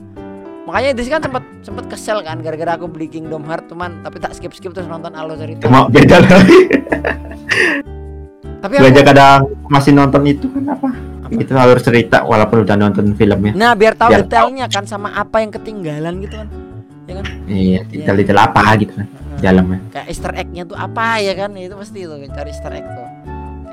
[0.65, 4.33] Makanya Idris kan sempat sempat kesel kan gara-gara aku beli Kingdom Heart cuman tapi tak
[4.33, 5.69] skip skip terus nonton alur cerita.
[5.69, 6.59] Cuma beda lagi.
[8.65, 9.39] tapi aku, aja kadang
[9.69, 10.73] masih nonton itu kan
[11.25, 11.33] apa?
[11.35, 13.51] Itu alur cerita walaupun udah nonton filmnya.
[13.51, 16.47] nah biar tahu Biar detailnya kan sama apa yang ketinggalan gitu kan.
[17.45, 19.07] Iya, detail-detail apa gitu kan
[19.37, 19.77] dalamnya.
[19.89, 21.53] kayak Easter egg-nya tuh apa ya kan?
[21.53, 23.07] Itu pasti itu cari Easter egg tuh.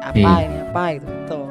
[0.02, 0.32] Apa Iya.
[0.42, 1.46] ini apa gitu tuh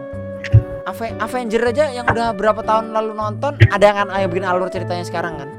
[0.84, 4.68] Ave- Avenger aja yang udah berapa tahun lalu nonton ada yang kan yang bikin alur
[4.68, 5.50] ceritanya sekarang kan?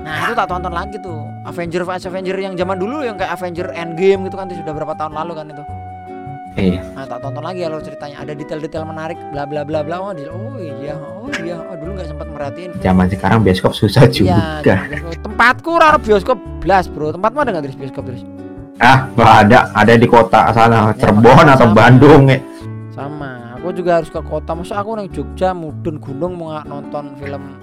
[0.00, 1.18] Nah itu tak tonton lagi tuh.
[1.44, 4.94] Avenger vs Avenger yang zaman dulu yang kayak Avenger Endgame gitu kan itu sudah berapa
[4.94, 5.62] tahun lalu kan itu
[6.56, 6.80] Iya.
[6.92, 10.56] nah tak tonton lagi alur ceritanya ada detail-detail menarik bla bla bla bla oh, oh
[10.56, 14.12] iya oh iya oh dulu nggak sempat merhatiin Zaman sekarang bioskop susah Iya,
[14.64, 14.76] juga.
[14.88, 15.20] bioskop.
[15.22, 18.24] tempatku rara bioskop belas bro tempatmu ada nggak Dris, bioskop terus
[18.76, 19.72] Ah, nggak ada.
[19.72, 21.76] Ada di kota sana, Cirebon makanya atau sama.
[21.76, 22.38] Bandung ya.
[22.92, 27.56] sama aku juga harus ke kota masa aku nang Jogja mudun gunung mau nonton film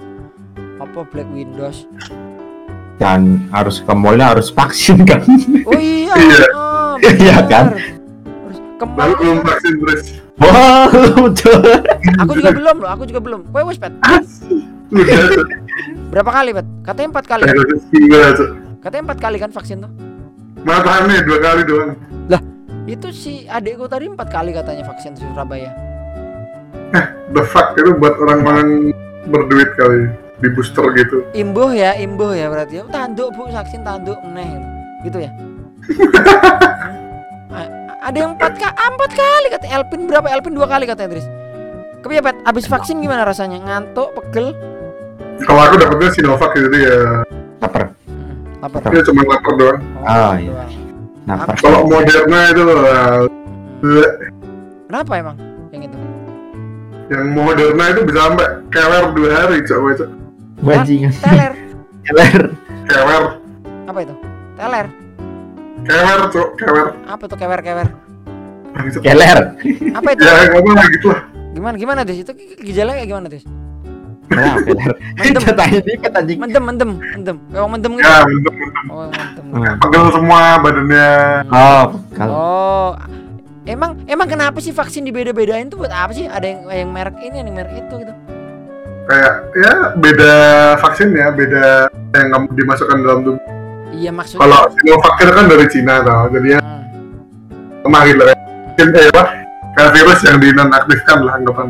[0.76, 1.86] apa Black Windows
[2.94, 5.22] Dan harus ke mallnya harus vaksin kan.
[5.64, 6.46] oh iya Iya.
[6.54, 7.66] ah, Iya kan?
[8.84, 10.02] Harus ke mall baru belum vaksin terus
[10.34, 11.62] Wah, betul.
[12.18, 13.40] aku juga belum loh aku juga belum.
[13.54, 13.94] Kowe wes pet.
[16.10, 16.66] Berapa kali pet?
[16.82, 17.42] Katanya empat kali.
[18.82, 19.90] Katanya empat kali kan vaksin tuh?
[20.66, 21.94] Matanya dua kali doang.
[22.84, 25.72] Itu si adekku tadi empat kali katanya vaksin di Surabaya.
[27.32, 28.92] The fuck itu buat orang-orang
[29.30, 30.10] berduit kali.
[30.42, 31.24] Di booster gitu.
[31.32, 32.82] Imbuh ya, imbuh ya berarti.
[32.90, 34.60] Tanduk Bu, vaksin tanduk meneh.
[35.06, 35.30] Gitu ya.
[38.04, 41.24] Ada yang empat kali, empat kali kata Elpin berapa Elpin dua kali kata Idris.
[42.04, 42.36] Kepiye Pet?
[42.44, 43.64] Abis vaksin gimana rasanya?
[43.64, 44.52] Ngantuk, pegel?
[45.48, 46.98] Kalau aku dapetnya Sinovac jadi ya
[47.64, 47.88] Lapar.
[48.04, 48.92] Hmm, lapar.
[48.92, 49.80] dia cuma lapar doang.
[50.04, 50.52] Ah, iya.
[50.52, 50.70] doang.
[51.24, 51.54] Lapar.
[51.56, 54.08] Kalau Moderna itu uh.
[54.84, 55.36] Kenapa emang
[55.72, 55.96] yang itu?
[57.08, 60.10] yang Moderna itu bisa sampai kewer dua hari coba cok
[60.60, 61.12] Bajingan.
[61.24, 61.52] Teler.
[62.08, 62.42] Keler.
[62.84, 63.22] kewer
[63.88, 64.14] Apa itu?
[64.60, 65.03] Teler.
[65.84, 67.88] Kewer cok kewer Apa tuh kewer-kewer?
[68.72, 69.00] Bangsat.
[69.00, 69.38] Keler.
[69.94, 70.22] Apa itu?
[70.22, 71.20] ya apa gitu lah
[71.54, 72.18] Gimana gimana Dis?
[72.18, 73.44] Itu gejalanya kayak gimana keler.
[75.14, 75.42] Mendem.
[75.44, 76.38] Jatahnya dikit anjing.
[76.40, 77.36] Mendem, mendem, mendem.
[77.46, 78.02] Kayak mendem gitu.
[78.02, 79.44] ya mendem mendem Oh, mendem.
[79.78, 81.08] Pegel semua badannya
[81.46, 82.90] Oh, kalau Oh,
[83.64, 86.26] emang emang kenapa sih vaksin dibeda-bedain tuh buat apa sih?
[86.26, 88.14] Ada yang yang merek ini, ada yang merek itu gitu.
[89.04, 90.32] kayak ya beda
[90.80, 93.40] vaksin ya beda yang kamu dimasukkan dalam tubuh
[93.94, 94.42] Iya maksudnya.
[94.42, 96.82] kalau Sinovac itu kan dari Cina tau jadi ya Hmm.
[97.82, 99.22] lemah gitu ya mungkin eh apa
[99.72, 101.66] kayak virus yang dinonaktifkan lah anggapan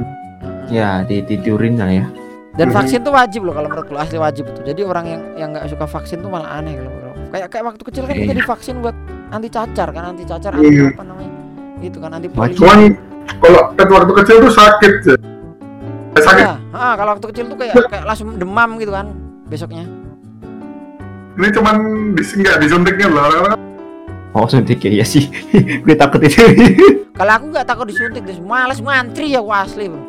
[0.66, 2.06] ya ditidurin lah ya.
[2.54, 2.74] Dan Mhm.
[2.74, 4.62] vaksin tuh wajib loh kalau menurut lo asli wajib tuh.
[4.62, 6.90] Jadi orang yang yang nggak suka vaksin tuh malah aneh kalau.
[7.28, 8.38] Kayak kayak waktu kecil kan kita Iya.
[8.40, 8.96] divaksin buat
[9.28, 10.94] anti cacar kan anti cacar anti Iya.
[10.94, 11.32] apa namanya?
[11.78, 12.54] Gitu kan anti polio.
[12.54, 12.78] cuman
[13.36, 15.16] kalau kan waktu kecil tuh sakit ya
[16.14, 19.10] Eh, sakit Iya, ah, kalau waktu kecil tuh kayak kayak langsung demam gitu kan
[19.44, 19.82] besoknya.
[21.34, 21.76] Ini cuman
[22.14, 23.58] dis nggak disuntiknya loh orang
[24.34, 25.30] Oh, suntik ya iya sih.
[25.86, 26.42] Gue takut itu.
[27.18, 30.02] Kalau aku nggak takut disuntik, des males ngantri ya aku asli bro.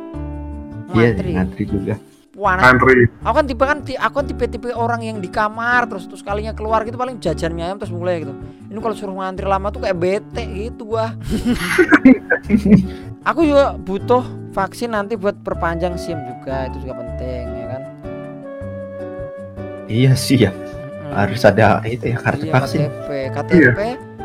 [0.97, 1.29] Iya, Ngantri.
[1.37, 1.93] ngantri juga.
[2.35, 2.67] Panas.
[2.67, 6.51] antri Aku kan tipe kan aku kan tipe-tipe orang yang di kamar terus terus kalinya
[6.51, 8.33] keluar gitu paling jajan mie ayam terus mulai gitu.
[8.67, 11.15] Ini kalau suruh ngantri lama tuh kayak bete gitu gua.
[13.29, 17.81] aku juga butuh vaksin nanti buat perpanjang SIM juga itu juga penting ya kan.
[19.85, 20.51] Iya sih ya.
[21.05, 21.13] Mm-mm.
[21.13, 22.79] Harus ada itu ya kartu Iya, vaksin.
[22.81, 23.79] KTP, KTP,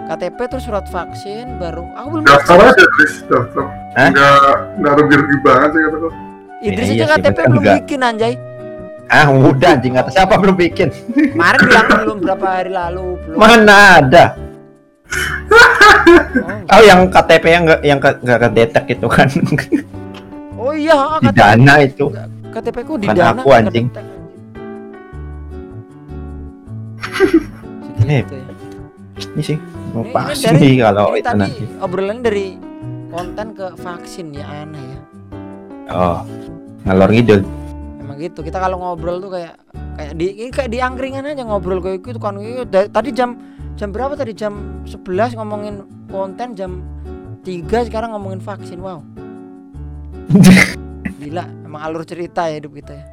[0.07, 1.85] KTP terus surat vaksin baru.
[1.95, 4.37] Aku belum daftar aja Chris daftar nggak
[4.77, 6.09] nggak rugi-rugi banget sih kataku
[6.61, 7.77] Idris Iya aja sih, KTP belum enggak.
[7.79, 8.35] bikin anjay.
[9.07, 10.89] Ah, udah anjing atas siapa belum bikin?
[11.31, 13.37] Kemarin bilang belum berapa hari lalu belum.
[13.37, 14.25] Mana ada?
[16.71, 19.27] Oh, Oh, yang KTP yang enggak yang ke- nggak kedetek itu kan.
[20.55, 22.07] Oh iya, Di dana itu.
[22.49, 23.87] KTP ku di dana aku, nggak anjing.
[23.91, 24.07] kedetek,
[27.21, 28.47] Segitu ya.
[29.21, 29.59] Ini sih
[29.93, 31.65] mau dari- nih kalau Ini itu tadi nanti.
[31.79, 32.47] obrolan dari
[33.11, 35.01] konten ke vaksin ya aneh ya.
[35.91, 36.19] Oh,
[36.85, 37.41] ngalor ngidul.
[38.01, 38.41] Emang gitu.
[38.41, 39.55] Kita kalau ngobrol tuh kayak
[39.97, 42.39] kayak di ini kayak di angkringan aja ngobrol kayak gitu kan.
[42.39, 43.37] Iya, Tadi jam
[43.75, 46.81] jam berapa tadi jam 11 ngomongin konten jam
[47.43, 48.79] 3 sekarang ngomongin vaksin.
[48.79, 49.03] Wow.
[51.21, 53.05] Gila, emang alur cerita ya hidup kita ya.